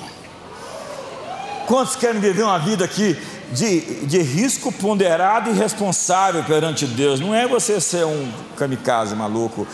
Quantos 1.65 1.95
querem 1.95 2.19
viver 2.19 2.43
uma 2.43 2.59
vida 2.59 2.83
aqui 2.83 3.17
de, 3.53 4.05
de 4.07 4.21
risco 4.21 4.73
ponderado 4.73 5.49
e 5.49 5.53
responsável 5.53 6.43
perante 6.43 6.85
Deus? 6.85 7.21
Não 7.21 7.33
é 7.33 7.47
você 7.47 7.79
ser 7.79 8.05
um 8.05 8.29
kamikaze 8.57 9.15
maluco, 9.15 9.65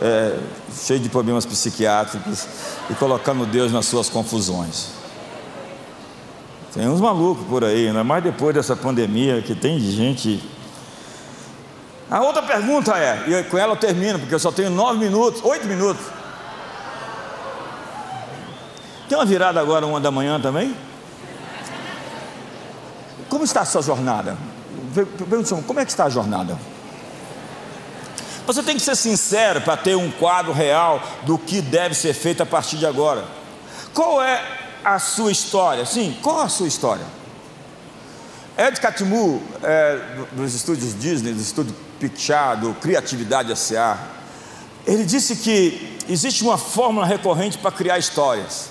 é, 0.00 0.38
cheio 0.72 1.00
de 1.00 1.08
problemas 1.08 1.46
psiquiátricos 1.46 2.46
e 2.90 2.94
colocando 2.94 3.46
Deus 3.46 3.72
nas 3.72 3.86
suas 3.86 4.08
confusões. 4.08 4.88
Tem 6.72 6.88
uns 6.88 7.00
malucos 7.00 7.46
por 7.46 7.62
aí, 7.64 7.86
ainda 7.86 8.02
mais 8.02 8.22
depois 8.22 8.54
dessa 8.54 8.74
pandemia, 8.74 9.40
que 9.42 9.54
tem 9.54 9.78
gente. 9.78 10.42
A 12.10 12.20
outra 12.20 12.42
pergunta 12.42 12.98
é, 12.98 13.24
e 13.28 13.44
com 13.44 13.56
ela 13.56 13.72
eu 13.72 13.76
termino, 13.76 14.18
porque 14.18 14.34
eu 14.34 14.38
só 14.38 14.50
tenho 14.50 14.70
nove 14.70 14.98
minutos, 14.98 15.40
oito 15.44 15.66
minutos. 15.66 16.04
Tem 19.08 19.16
uma 19.16 19.24
virada 19.24 19.60
agora, 19.60 19.86
uma 19.86 20.00
da 20.00 20.10
manhã 20.10 20.40
também? 20.40 20.74
Como 23.28 23.44
está 23.44 23.60
a 23.60 23.64
sua 23.64 23.82
jornada? 23.82 24.36
Pergunta 24.94 25.62
como 25.66 25.80
é 25.80 25.84
que 25.84 25.90
está 25.90 26.04
a 26.04 26.10
jornada? 26.10 26.58
Você 28.46 28.62
tem 28.62 28.76
que 28.76 28.82
ser 28.82 28.96
sincero 28.96 29.60
para 29.62 29.76
ter 29.76 29.96
um 29.96 30.10
quadro 30.10 30.52
real 30.52 31.02
do 31.22 31.38
que 31.38 31.62
deve 31.62 31.94
ser 31.94 32.12
feito 32.12 32.42
a 32.42 32.46
partir 32.46 32.76
de 32.76 32.86
agora. 32.86 33.24
Qual 33.94 34.22
é 34.22 34.42
a 34.84 34.98
sua 34.98 35.32
história? 35.32 35.86
Sim, 35.86 36.16
qual 36.22 36.40
a 36.40 36.48
sua 36.48 36.68
história? 36.68 37.06
Ed 38.56 38.80
Catmull, 38.80 39.42
é, 39.62 39.98
dos 40.32 40.54
estúdios 40.54 40.98
Disney, 40.98 41.32
do 41.32 41.40
estúdio 41.40 41.74
Picture, 41.98 42.56
do 42.60 42.74
Criatividade 42.74 43.50
S.A., 43.50 43.98
ele 44.86 45.04
disse 45.04 45.36
que 45.36 45.98
existe 46.08 46.44
uma 46.44 46.58
fórmula 46.58 47.06
recorrente 47.06 47.56
para 47.56 47.72
criar 47.72 47.98
histórias. 47.98 48.68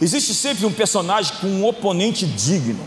Existe 0.00 0.34
sempre 0.34 0.64
um 0.64 0.72
personagem 0.72 1.36
com 1.40 1.46
um 1.46 1.66
oponente 1.66 2.26
digno. 2.26 2.84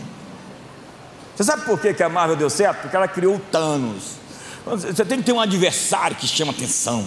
Você 1.36 1.44
sabe 1.44 1.64
por 1.64 1.80
que 1.80 2.02
a 2.02 2.08
Marvel 2.08 2.36
deu 2.36 2.50
certo? 2.50 2.82
Porque 2.82 2.96
ela 2.96 3.08
criou 3.08 3.36
o 3.36 3.38
Thanos. 3.38 4.19
Você 4.66 5.04
tem 5.04 5.18
que 5.18 5.24
ter 5.24 5.32
um 5.32 5.40
adversário 5.40 6.16
que 6.16 6.26
chama 6.26 6.52
atenção. 6.52 7.06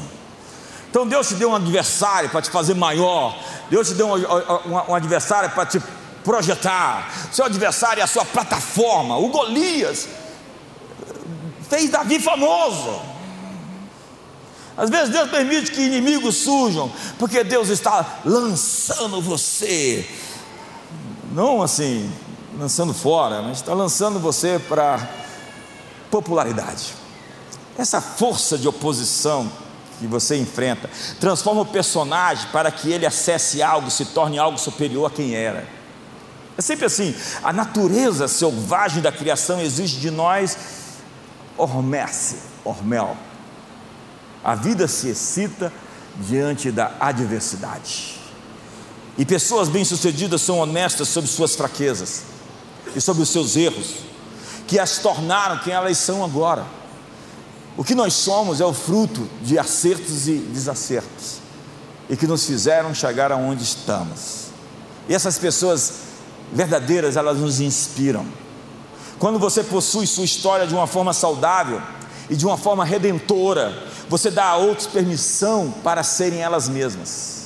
Então 0.90 1.08
Deus 1.08 1.28
te 1.28 1.36
deu 1.36 1.50
um 1.50 1.56
adversário 1.56 2.30
para 2.30 2.42
te 2.42 2.50
fazer 2.50 2.76
maior. 2.76 3.38
Deus 3.70 3.88
te 3.88 3.94
deu 3.96 4.08
um, 4.08 4.16
um, 4.16 4.92
um 4.92 4.96
adversário 4.96 5.50
para 5.50 5.66
te 5.66 5.82
projetar. 6.24 7.12
Seu 7.32 7.46
adversário 7.46 8.02
é 8.02 8.04
a 8.04 8.08
sua 8.08 8.26
plataforma. 8.26 9.18
O 9.18 9.30
Golias 9.30 10.08
fez 11.70 11.90
Davi 11.90 12.20
famoso. 12.20 13.02
Às 14.76 14.90
vezes 14.90 15.10
Deus 15.10 15.30
permite 15.30 15.72
que 15.72 15.82
inimigos 15.82 16.38
surjam, 16.38 16.92
porque 17.20 17.44
Deus 17.44 17.70
está 17.70 18.22
lançando 18.26 19.22
você, 19.22 20.10
não 21.32 21.62
assim, 21.62 22.12
lançando 22.58 22.92
fora, 22.92 23.42
mas 23.44 23.58
está 23.58 23.74
lançando 23.74 24.20
você 24.20 24.60
para 24.68 25.08
popularidade. 26.10 27.03
Essa 27.78 28.00
força 28.00 28.58
de 28.58 28.68
oposição 28.68 29.52
que 30.00 30.08
você 30.08 30.38
enfrenta 30.38 30.90
transforma 31.20 31.62
o 31.62 31.66
personagem 31.66 32.48
para 32.52 32.72
que 32.72 32.92
ele 32.92 33.06
acesse 33.06 33.62
algo, 33.62 33.90
se 33.90 34.06
torne 34.06 34.38
algo 34.38 34.58
superior 34.58 35.06
a 35.06 35.14
quem 35.14 35.34
era. 35.34 35.68
É 36.58 36.62
sempre 36.62 36.86
assim, 36.86 37.16
a 37.44 37.52
natureza 37.52 38.28
selvagem 38.28 39.02
da 39.02 39.12
criação 39.12 39.60
exige 39.60 40.00
de 40.00 40.12
nós 40.12 40.56
ormece, 41.58 42.38
ormel, 42.64 43.18
a 44.44 44.56
vida 44.56 44.88
se 44.88 45.08
excita 45.08 45.72
diante 46.18 46.70
da 46.70 46.92
adversidade. 47.00 48.20
E 49.18 49.26
pessoas 49.26 49.70
bem-sucedidas 49.70 50.42
são 50.42 50.60
honestas 50.60 51.08
sobre 51.08 51.30
suas 51.30 51.56
fraquezas 51.56 52.24
e 52.96 53.00
sobre 53.00 53.24
os 53.24 53.30
seus 53.30 53.56
erros, 53.56 53.94
que 54.68 54.80
as 54.80 54.98
tornaram 54.98 55.60
quem 55.60 55.74
elas 55.74 55.98
são 55.98 56.24
agora. 56.24 56.66
O 57.76 57.84
que 57.84 57.96
nós 57.96 58.14
somos 58.14 58.62
é 58.62 58.66
o 58.66 58.74
fruto 58.74 59.28
de 59.42 59.58
acertos 59.58 60.28
e 60.28 60.38
desacertos, 60.38 61.40
e 62.10 62.16
que 62.16 62.28
nos 62.28 62.46
fizeram 62.46 62.94
chegar 62.94 63.32
aonde 63.32 63.64
estamos. 63.64 64.48
E 65.10 65.16
essas 65.16 65.38
pessoas 65.38 65.94
verdadeiras, 66.52 67.18
elas 67.18 67.40
nos 67.40 67.60
inspiram. 67.60 68.26
Quando 69.18 69.40
você 69.40 69.64
possui 69.64 70.06
sua 70.06 70.26
história 70.26 70.68
de 70.68 70.74
uma 70.74 70.86
forma 70.86 71.14
saudável 71.14 71.82
e 72.30 72.36
de 72.36 72.46
uma 72.46 72.58
forma 72.58 72.86
redentora, 72.86 73.74
você 74.08 74.30
dá 74.30 74.46
a 74.46 74.58
outros 74.58 74.86
permissão 74.86 75.74
para 75.84 76.04
serem 76.04 76.42
elas 76.42 76.70
mesmas. 76.70 77.44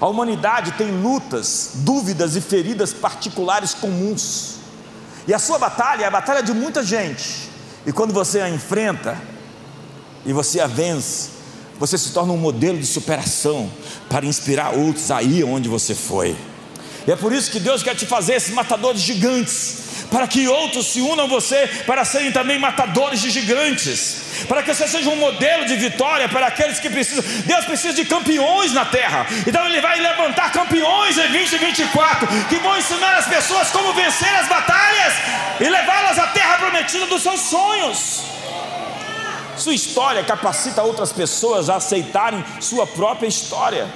A 0.00 0.06
humanidade 0.06 0.72
tem 0.72 0.90
lutas, 0.90 1.72
dúvidas 1.76 2.36
e 2.36 2.40
feridas 2.40 2.92
particulares 2.92 3.74
comuns. 3.74 4.56
E 5.26 5.34
a 5.34 5.38
sua 5.38 5.58
batalha 5.58 6.04
é 6.04 6.06
a 6.06 6.10
batalha 6.10 6.42
de 6.42 6.52
muita 6.52 6.82
gente. 6.82 7.49
E 7.86 7.92
quando 7.92 8.12
você 8.12 8.40
a 8.40 8.50
enfrenta 8.50 9.16
e 10.24 10.32
você 10.32 10.60
a 10.60 10.66
vence, 10.66 11.30
você 11.78 11.96
se 11.96 12.12
torna 12.12 12.32
um 12.32 12.36
modelo 12.36 12.78
de 12.78 12.86
superação 12.86 13.70
para 14.08 14.26
inspirar 14.26 14.74
outros 14.74 15.10
aí 15.10 15.42
onde 15.42 15.68
você 15.68 15.94
foi. 15.94 16.36
E 17.06 17.12
é 17.12 17.16
por 17.16 17.32
isso 17.32 17.50
que 17.50 17.60
Deus 17.60 17.82
quer 17.82 17.94
te 17.94 18.06
fazer 18.06 18.34
esses 18.34 18.52
matadores 18.52 19.00
gigantes, 19.00 20.06
para 20.10 20.26
que 20.26 20.46
outros 20.48 20.92
se 20.92 21.00
unam 21.00 21.24
a 21.24 21.28
você 21.28 21.66
para 21.86 22.04
serem 22.04 22.32
também 22.32 22.58
matadores 22.58 23.20
de 23.20 23.30
gigantes 23.30 24.30
para 24.46 24.62
que 24.62 24.72
você 24.72 24.86
seja 24.86 25.08
um 25.10 25.16
modelo 25.16 25.64
de 25.64 25.76
vitória 25.76 26.28
para 26.28 26.46
aqueles 26.46 26.78
que 26.78 26.88
precisam. 26.88 27.24
Deus 27.44 27.64
precisa 27.64 27.94
de 27.94 28.04
campeões 28.04 28.72
na 28.72 28.84
terra, 28.84 29.26
então 29.46 29.64
Ele 29.66 29.80
vai 29.80 30.00
levantar 30.00 30.52
campeões 30.52 31.16
em 31.18 31.28
2024 31.28 32.26
que 32.48 32.56
vão 32.56 32.76
ensinar 32.78 33.16
as 33.16 33.26
pessoas 33.26 33.70
como 33.70 33.92
vencer 33.92 34.34
as 34.34 34.48
batalhas 34.48 35.14
e 35.60 35.68
levá-las 35.68 36.18
à 36.18 36.26
terra 36.28 36.58
prometida 36.58 37.06
dos 37.06 37.22
seus 37.22 37.40
sonhos. 37.40 38.22
Sua 39.56 39.74
história 39.74 40.24
capacita 40.24 40.82
outras 40.82 41.12
pessoas 41.12 41.68
a 41.68 41.76
aceitarem 41.76 42.42
sua 42.60 42.86
própria 42.86 43.28
história. 43.28 43.86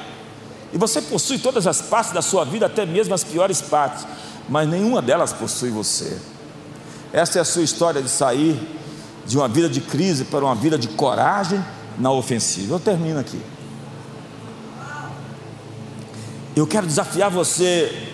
E 0.75 0.77
você 0.77 1.01
possui 1.01 1.39
todas 1.39 1.69
as 1.69 1.81
partes 1.81 2.13
da 2.13 2.21
sua 2.21 2.45
vida, 2.45 2.67
até 2.67 2.85
mesmo 2.85 3.15
as 3.15 3.23
piores 3.23 3.63
partes, 3.63 4.05
mas 4.49 4.69
nenhuma 4.69 5.01
delas 5.01 5.33
possui 5.33 5.71
você. 5.71 6.19
Essa 7.13 7.39
é 7.39 7.43
a 7.43 7.45
sua 7.45 7.63
história 7.63 8.03
de 8.03 8.09
sair 8.09 8.61
de 9.25 9.39
uma 9.39 9.49
vida 9.49 9.69
de 9.69 9.81
crise 9.81 10.25
para 10.25 10.45
uma 10.45 10.55
vida 10.57 10.77
de 10.77 10.89
coragem 10.89 11.65
na 11.97 12.11
ofensiva. 12.11 12.75
Eu 12.75 12.81
termino 12.81 13.21
aqui. 13.21 13.41
Eu 16.57 16.67
quero 16.67 16.89
desafiar 16.89 17.31
você 17.31 18.11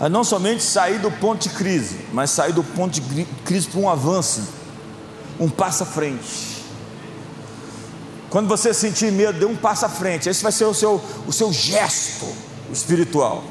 a 0.00 0.08
não 0.08 0.24
somente 0.24 0.62
sair 0.62 0.98
do 0.98 1.10
ponto 1.10 1.42
de 1.42 1.54
crise, 1.54 2.06
mas 2.10 2.30
sair 2.30 2.54
do 2.54 2.64
ponto 2.64 2.98
de 2.98 3.24
crise 3.44 3.68
para 3.68 3.80
um 3.80 3.88
avanço, 3.88 4.48
um 5.38 5.48
passo 5.48 5.82
à 5.82 5.86
frente. 5.86 6.51
Quando 8.32 8.48
você 8.48 8.72
sentir 8.72 9.12
medo, 9.12 9.38
dê 9.38 9.44
um 9.44 9.54
passo 9.54 9.84
à 9.84 9.90
frente. 9.90 10.26
Esse 10.26 10.42
vai 10.42 10.50
ser 10.50 10.64
o 10.64 10.72
seu, 10.72 10.98
o 11.26 11.32
seu 11.34 11.52
gesto 11.52 12.26
espiritual. 12.72 13.44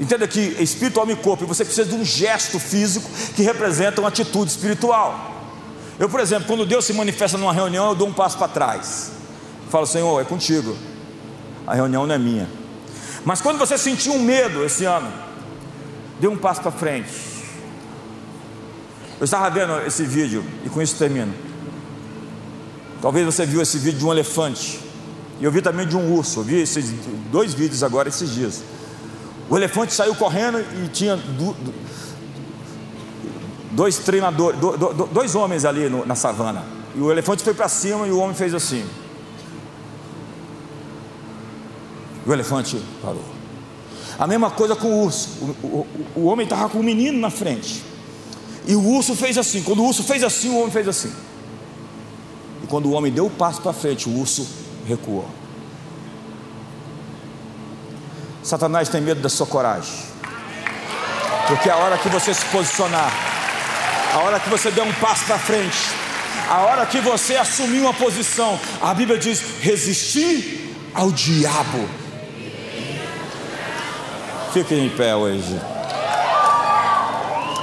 Entenda 0.00 0.26
que 0.26 0.40
espírito, 0.58 0.98
alma 0.98 1.12
e 1.12 1.16
corpo, 1.16 1.46
você 1.46 1.66
precisa 1.66 1.86
de 1.86 1.94
um 1.94 2.02
gesto 2.02 2.58
físico 2.58 3.06
que 3.34 3.42
representa 3.42 4.00
uma 4.00 4.08
atitude 4.08 4.50
espiritual. 4.50 5.32
Eu, 5.98 6.08
por 6.08 6.18
exemplo, 6.18 6.46
quando 6.46 6.64
Deus 6.64 6.86
se 6.86 6.94
manifesta 6.94 7.36
numa 7.36 7.52
reunião, 7.52 7.90
eu 7.90 7.94
dou 7.94 8.08
um 8.08 8.12
passo 8.12 8.38
para 8.38 8.48
trás. 8.48 9.12
Falo, 9.68 9.86
Senhor, 9.86 10.18
é 10.18 10.24
contigo. 10.24 10.74
A 11.66 11.74
reunião 11.74 12.06
não 12.06 12.14
é 12.14 12.18
minha. 12.18 12.48
Mas 13.22 13.42
quando 13.42 13.58
você 13.58 13.76
sentiu 13.76 14.14
um 14.14 14.20
medo 14.20 14.64
esse 14.64 14.86
ano, 14.86 15.12
dê 16.18 16.26
um 16.26 16.38
passo 16.38 16.62
para 16.62 16.72
frente. 16.72 17.12
Eu 19.20 19.24
estava 19.26 19.50
vendo 19.50 19.78
esse 19.86 20.04
vídeo, 20.04 20.42
e 20.64 20.70
com 20.70 20.80
isso 20.80 20.96
termino. 20.96 21.34
Talvez 23.00 23.26
você 23.26 23.44
viu 23.44 23.60
esse 23.60 23.78
vídeo 23.78 23.98
de 23.98 24.04
um 24.06 24.12
elefante. 24.12 24.80
E 25.40 25.44
eu 25.44 25.52
vi 25.52 25.60
também 25.60 25.86
de 25.86 25.96
um 25.96 26.14
urso. 26.14 26.40
Eu 26.40 26.44
vi 26.44 26.56
esses 26.56 26.92
dois 27.30 27.54
vídeos 27.54 27.82
agora 27.82 28.08
esses 28.08 28.30
dias. 28.30 28.62
O 29.48 29.56
elefante 29.56 29.94
saiu 29.94 30.14
correndo 30.14 30.58
e 30.60 30.88
tinha 30.88 31.18
dois 33.70 33.98
treinadores, 33.98 34.58
dois 35.12 35.34
homens 35.34 35.64
ali 35.64 35.88
na 36.04 36.14
savana. 36.14 36.64
E 36.94 37.00
o 37.00 37.12
elefante 37.12 37.44
foi 37.44 37.54
para 37.54 37.68
cima 37.68 38.06
e 38.06 38.10
o 38.10 38.18
homem 38.18 38.34
fez 38.34 38.54
assim. 38.54 38.84
O 42.26 42.32
elefante 42.32 42.80
parou. 43.02 43.22
A 44.18 44.26
mesma 44.26 44.50
coisa 44.50 44.74
com 44.74 44.88
o 44.88 45.04
urso. 45.04 45.28
O, 45.62 45.66
o, 45.66 45.86
o 46.16 46.24
homem 46.24 46.44
estava 46.44 46.68
com 46.68 46.78
o 46.78 46.82
menino 46.82 47.18
na 47.20 47.30
frente. 47.30 47.84
E 48.66 48.74
o 48.74 48.82
urso 48.82 49.14
fez 49.14 49.38
assim. 49.38 49.62
Quando 49.62 49.80
o 49.80 49.86
urso 49.86 50.02
fez 50.02 50.24
assim, 50.24 50.48
o 50.48 50.58
homem 50.58 50.70
fez 50.70 50.88
assim. 50.88 51.12
E 52.62 52.66
quando 52.66 52.86
o 52.86 52.92
homem 52.92 53.12
deu 53.12 53.26
o 53.26 53.30
passo 53.30 53.60
para 53.60 53.72
frente, 53.72 54.08
o 54.08 54.18
urso 54.18 54.46
recuou. 54.86 55.28
Satanás 58.42 58.88
tem 58.88 59.00
medo 59.00 59.20
da 59.20 59.28
sua 59.28 59.46
coragem. 59.46 59.94
Porque 61.48 61.68
a 61.68 61.76
hora 61.76 61.98
que 61.98 62.08
você 62.08 62.32
se 62.32 62.44
posicionar, 62.46 63.12
a 64.14 64.18
hora 64.18 64.40
que 64.40 64.48
você 64.48 64.70
der 64.70 64.82
um 64.82 64.92
passo 64.94 65.24
para 65.24 65.38
frente, 65.38 65.76
a 66.48 66.60
hora 66.60 66.86
que 66.86 67.00
você 67.00 67.36
assumir 67.36 67.80
uma 67.80 67.94
posição, 67.94 68.58
a 68.80 68.94
Bíblia 68.94 69.18
diz: 69.18 69.42
resistir 69.60 70.76
ao 70.94 71.10
diabo. 71.10 71.88
Fiquem 74.52 74.86
em 74.86 74.90
pé 74.90 75.14
hoje. 75.14 75.60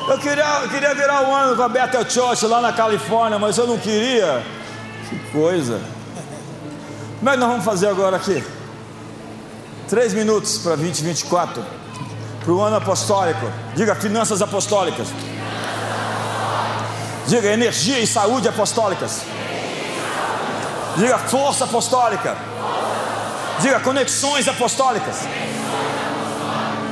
Eu 0.07 0.19
queria, 0.19 0.59
eu 0.63 0.69
queria 0.69 0.93
virar 0.93 1.21
um 1.21 1.33
ano 1.33 1.55
com 1.55 1.63
a 1.63 1.69
Bethel 1.69 2.09
Church 2.09 2.45
lá 2.45 2.59
na 2.59 2.73
Califórnia, 2.73 3.39
mas 3.39 3.57
eu 3.57 3.65
não 3.65 3.77
queria. 3.77 4.43
Que 5.09 5.19
coisa. 5.31 5.81
Como 7.19 7.29
é 7.29 7.33
que 7.33 7.39
nós 7.39 7.49
vamos 7.49 7.65
fazer 7.65 7.87
agora 7.87 8.17
aqui? 8.17 8.43
Três 9.87 10.13
minutos 10.13 10.57
para 10.57 10.75
2024. 10.75 11.63
Para 12.43 12.51
o 12.51 12.61
ano 12.61 12.75
apostólico. 12.75 13.49
Diga 13.75 13.95
finanças 13.95 14.41
apostólicas. 14.41 15.07
Diga 17.27 17.47
energia 17.49 17.99
e 17.99 18.07
saúde 18.07 18.47
apostólicas. 18.47 19.21
Diga 20.97 21.17
força 21.17 21.63
apostólica. 21.63 22.35
Diga 23.61 23.79
conexões 23.79 24.47
apostólicas. 24.47 25.17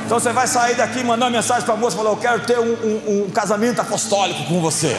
Então 0.06 0.18
você 0.18 0.32
vai 0.32 0.46
sair 0.46 0.74
daqui 0.74 1.02
mandar 1.02 1.26
uma 1.26 1.32
mensagem 1.32 1.64
para 1.64 1.74
a 1.74 1.76
moça 1.76 1.96
e 1.96 1.98
falar: 1.98 2.10
Eu 2.10 2.16
quero 2.16 2.40
ter 2.40 2.58
um, 2.58 2.72
um, 2.72 3.24
um 3.26 3.30
casamento 3.30 3.80
apostólico 3.80 4.44
com 4.44 4.60
você. 4.60 4.96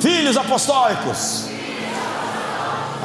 Filhos 0.00 0.36
apostólicos. 0.36 1.46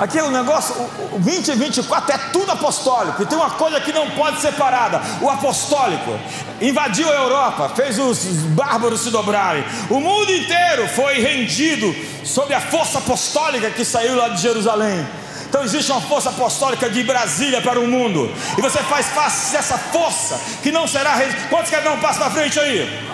Aqui 0.02 0.20
o 0.20 0.32
negócio, 0.32 0.74
o 1.14 1.20
2024 1.20 2.12
é 2.12 2.18
tudo 2.34 2.52
apostólico. 2.52 3.22
E 3.22 3.26
tem 3.28 3.38
uma 3.38 3.52
coisa 3.52 3.80
que 3.80 3.94
não 3.94 4.10
pode 4.12 4.42
ser 4.42 4.54
parada: 4.54 5.00
o 5.22 5.30
apostólico. 5.30 6.20
Invadiu 6.60 7.08
a 7.08 7.14
Europa, 7.14 7.70
fez 7.76 8.00
os 8.00 8.24
bárbaros 8.56 9.02
se 9.02 9.12
dobrarem. 9.12 9.64
O 9.90 10.00
mundo 10.00 10.32
inteiro 10.32 10.88
foi 10.88 11.20
rendido 11.20 11.94
sob 12.24 12.52
a 12.54 12.60
força 12.60 12.98
apostólica 12.98 13.70
que 13.70 13.86
saiu 13.86 14.16
lá 14.16 14.30
de 14.30 14.42
Jerusalém. 14.42 15.08
Então 15.48 15.64
existe 15.64 15.92
uma 15.92 16.02
força 16.02 16.30
apostólica 16.30 16.90
de 16.90 17.04
Brasília 17.04 17.62
para 17.62 17.80
o 17.80 17.88
mundo. 17.88 18.32
E 18.58 18.62
você 18.62 18.80
faz 18.80 19.08
parte 19.08 19.52
dessa 19.52 19.78
força 19.78 20.40
que 20.64 20.72
não 20.72 20.88
será. 20.88 21.20
Quantos 21.50 21.70
querem 21.70 21.86
dar 21.86 21.92
um 21.92 22.00
passo 22.00 22.20
para 22.20 22.32
frente 22.32 22.60
aí? 22.60 23.08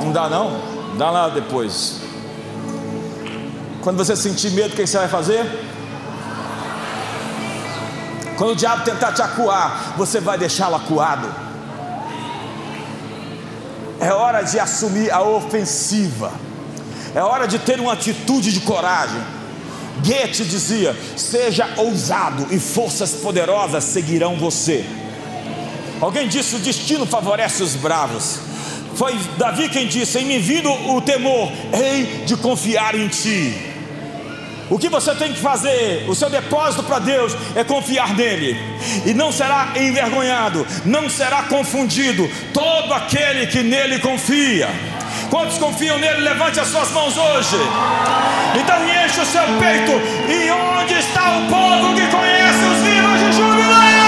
Não 0.00 0.10
dá 0.12 0.28
não? 0.28 0.69
Dá 1.00 1.10
lá 1.10 1.30
depois. 1.30 1.94
Quando 3.80 3.96
você 3.96 4.14
sentir 4.14 4.50
medo, 4.50 4.74
o 4.74 4.76
que 4.76 4.86
você 4.86 4.98
vai 4.98 5.08
fazer? 5.08 5.46
Quando 8.36 8.50
o 8.50 8.54
diabo 8.54 8.84
tentar 8.84 9.10
te 9.14 9.22
acuar, 9.22 9.94
você 9.96 10.20
vai 10.20 10.36
deixá-lo 10.36 10.76
acuado. 10.76 11.26
É 13.98 14.12
hora 14.12 14.42
de 14.42 14.58
assumir 14.58 15.10
a 15.10 15.22
ofensiva. 15.22 16.32
É 17.14 17.22
hora 17.22 17.48
de 17.48 17.58
ter 17.58 17.80
uma 17.80 17.94
atitude 17.94 18.52
de 18.52 18.60
coragem. 18.60 19.22
Goethe 20.04 20.44
dizia: 20.44 20.94
seja 21.16 21.66
ousado 21.78 22.46
e 22.50 22.60
forças 22.60 23.12
poderosas 23.12 23.84
seguirão 23.84 24.36
você. 24.36 24.84
Alguém 25.98 26.28
disse: 26.28 26.56
o 26.56 26.58
destino 26.58 27.06
favorece 27.06 27.62
os 27.62 27.74
bravos. 27.74 28.49
Foi 29.00 29.18
Davi 29.38 29.66
quem 29.70 29.86
disse: 29.86 30.18
em 30.18 30.26
me 30.26 30.38
vindo 30.38 30.70
o 30.70 31.00
temor, 31.00 31.50
hei 31.72 32.22
de 32.26 32.36
confiar 32.36 32.94
em 32.94 33.08
ti. 33.08 33.54
O 34.68 34.78
que 34.78 34.90
você 34.90 35.14
tem 35.14 35.32
que 35.32 35.40
fazer, 35.40 36.04
o 36.06 36.14
seu 36.14 36.28
depósito 36.28 36.82
para 36.82 36.98
Deus 36.98 37.34
é 37.56 37.64
confiar 37.64 38.14
nele, 38.14 38.58
e 39.06 39.14
não 39.14 39.32
será 39.32 39.72
envergonhado, 39.74 40.66
não 40.84 41.08
será 41.08 41.44
confundido 41.44 42.30
todo 42.52 42.92
aquele 42.92 43.46
que 43.46 43.62
nele 43.62 44.00
confia. 44.00 44.68
Quantos 45.30 45.56
confiam 45.56 45.98
nele? 45.98 46.20
Levante 46.20 46.60
as 46.60 46.68
suas 46.68 46.90
mãos 46.90 47.16
hoje. 47.16 47.56
Então 48.54 48.84
enche 48.84 49.18
o 49.18 49.24
seu 49.24 49.44
peito. 49.58 49.92
E 50.30 50.50
onde 50.50 50.92
está 50.92 51.38
o 51.38 51.46
povo 51.48 51.94
que 51.94 52.06
conhece 52.08 52.64
os 52.64 52.82
vivos 52.82 53.18
de 53.18 53.32
júbilo? 53.32 53.99